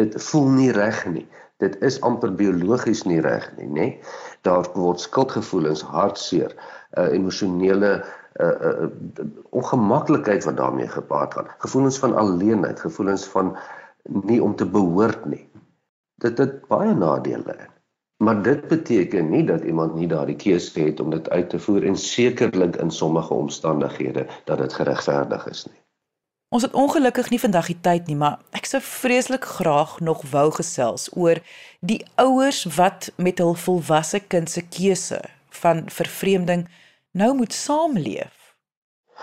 Dit 0.00 0.16
voel 0.28 0.48
nie 0.54 0.70
reg 0.76 1.02
nie. 1.12 1.26
Dit 1.62 1.78
is 1.84 2.00
amper 2.04 2.34
biologies 2.36 3.04
nie 3.08 3.20
reg 3.24 3.48
nie, 3.56 3.68
nê? 3.68 3.86
Daar 4.44 4.68
word 4.74 5.00
skuldgevoelens, 5.00 5.84
hartseer, 5.88 6.52
uh, 6.96 7.08
emosionele 7.16 7.92
uh, 8.40 8.50
uh, 8.50 8.88
ongemaklikheid 9.56 10.44
wat 10.44 10.58
daarmee 10.60 10.88
gepaard 10.92 11.34
gaan. 11.34 11.48
Gevoelens 11.64 12.00
van 12.02 12.16
alleenheid, 12.16 12.80
gevoelens 12.80 13.24
van 13.32 13.54
nie 14.28 14.42
om 14.42 14.56
te 14.56 14.68
behoort 14.68 15.24
nie. 15.24 15.46
Dit 16.20 16.38
het 16.38 16.60
baie 16.68 16.92
nadele. 16.94 17.56
In. 17.56 17.75
Maar 18.16 18.42
dit 18.42 18.68
beteken 18.68 19.30
nie 19.30 19.44
dat 19.44 19.64
iemand 19.64 19.94
nie 19.94 20.08
daardie 20.08 20.36
keuse 20.36 20.80
het 20.80 21.00
om 21.00 21.10
dit 21.10 21.30
uit 21.30 21.50
te 21.50 21.58
voer 21.58 21.84
en 21.84 21.96
sekerlik 21.96 22.76
in 22.76 22.90
sommige 22.90 23.34
omstandighede 23.34 24.26
dat 24.44 24.58
dit 24.58 24.72
geregverdig 24.72 25.46
is 25.46 25.66
nie. 25.66 25.80
Ons 26.48 26.62
het 26.62 26.74
ongelukkig 26.78 27.30
nie 27.30 27.40
vandag 27.40 27.66
die 27.66 27.80
tyd 27.80 28.06
nie, 28.06 28.16
maar 28.16 28.38
ek 28.56 28.68
sou 28.70 28.80
vreeslik 28.80 29.44
graag 29.58 29.98
nog 30.00 30.22
wou 30.30 30.46
gesels 30.54 31.08
oor 31.12 31.42
die 31.80 31.98
ouers 32.22 32.64
wat 32.76 33.10
met 33.16 33.42
hul 33.42 33.56
volwasse 33.58 34.20
kind 34.20 34.50
se 34.50 34.62
keuse 34.62 35.20
van 35.60 35.84
vervreemding 35.90 36.68
nou 37.10 37.34
moet 37.36 37.52
saamleef. 37.52 38.32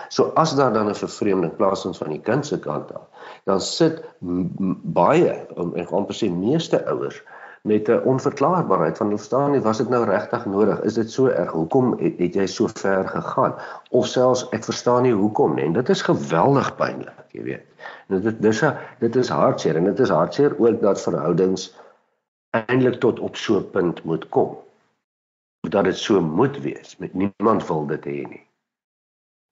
So 0.08 0.30
as 0.38 0.54
daar 0.54 0.72
dan 0.72 0.90
'n 0.90 0.94
vervreemding 0.94 1.56
plaasvind 1.56 1.96
van 1.96 2.10
die 2.10 2.20
kind 2.20 2.46
se 2.46 2.58
kant 2.58 2.94
af, 2.94 3.08
dan 3.44 3.60
sit 3.60 4.04
baie, 4.20 5.32
ek 5.74 5.88
gaan 5.88 5.98
amper 5.98 6.14
sê 6.14 6.30
meeste 6.30 6.86
ouers 6.86 7.22
met 7.64 7.88
'n 7.88 8.02
onverklaarbaarheid 8.04 8.96
van 8.96 9.08
verstaan 9.08 9.50
nie 9.50 9.60
was 9.60 9.78
dit 9.78 9.88
nou 9.88 10.04
regtig 10.04 10.44
nodig? 10.46 10.80
Is 10.80 10.94
dit 10.94 11.10
so 11.10 11.26
erg? 11.26 11.50
Hoekom 11.50 11.98
het, 11.98 12.18
het 12.18 12.34
jy 12.34 12.46
so 12.46 12.68
ver 12.72 13.08
gegaan? 13.08 13.54
Of 13.90 14.06
selfs 14.06 14.48
ek 14.50 14.64
verstaan 14.64 15.02
nie 15.02 15.12
hoekom 15.12 15.54
nie 15.54 15.64
en 15.64 15.72
dit 15.72 15.88
is 15.88 16.02
geweldig 16.02 16.76
pynlik 16.76 17.24
jy 17.34 17.42
weet. 17.42 17.64
En 18.08 18.20
dit 18.20 18.42
dis 18.42 18.62
a, 18.62 18.76
dit 18.98 19.16
is 19.16 19.28
hartseer 19.28 19.76
en 19.76 19.84
dit 19.84 19.98
is 19.98 20.12
hartseer 20.12 20.54
ook 20.58 20.80
dat 20.80 21.00
verhoudings 21.00 21.72
eintlik 22.50 23.00
tot 23.00 23.20
op 23.20 23.36
so 23.36 23.58
'n 23.58 23.70
punt 23.70 24.04
moet 24.04 24.28
kom 24.28 24.58
dat 25.60 25.84
dit 25.84 25.96
so 25.96 26.20
moet 26.20 26.60
wees. 26.60 26.96
Met 26.98 27.14
niemand 27.14 27.66
wil 27.66 27.86
dit 27.86 28.04
hê 28.04 28.28
nie 28.28 28.43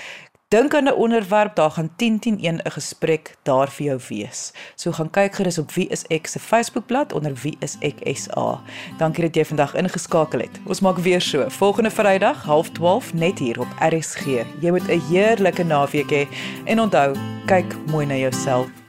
dink 0.54 0.74
aan 0.74 0.84
'n 0.84 0.94
onderwerp, 0.94 1.56
daar 1.56 1.72
gaan 1.72 1.90
10101 1.96 2.60
'n 2.64 2.72
gesprek 2.72 3.36
daar 3.44 3.70
vir 3.70 3.86
jou 3.86 4.00
wees. 4.10 4.54
So 4.76 4.92
gaan 4.92 5.10
kyk 5.10 5.36
gerus 5.36 5.58
op 5.58 5.72
Wie 5.72 5.88
is 5.88 6.06
ek 6.08 6.28
se 6.28 6.40
Facebookblad 6.40 7.14
onder 7.14 7.34
Wie 7.42 7.56
is 7.60 7.76
ek 7.80 7.96
SA. 8.18 8.62
Dankie 8.98 9.24
dat 9.24 9.36
jy 9.36 9.46
vandag 9.46 9.76
ingeskakel 9.76 10.40
het. 10.40 10.60
Ons 10.66 10.80
maak 10.80 10.98
weer 10.98 11.22
so 11.22 11.50
volgende 11.50 11.92
Vrydag 11.92 12.46
12:30 12.46 13.14
net 13.14 13.40
hier 13.40 13.60
op 13.60 13.68
RSG. 13.80 14.26
Jy 14.60 14.70
moet 14.70 14.88
'n 14.88 15.02
heerlike 15.10 15.64
naweek 15.64 16.12
hê 16.12 16.28
en 16.66 16.80
onthou, 16.80 17.16
kyk 17.46 17.76
mooi 17.86 18.06
na 18.06 18.16
jouself. 18.16 18.83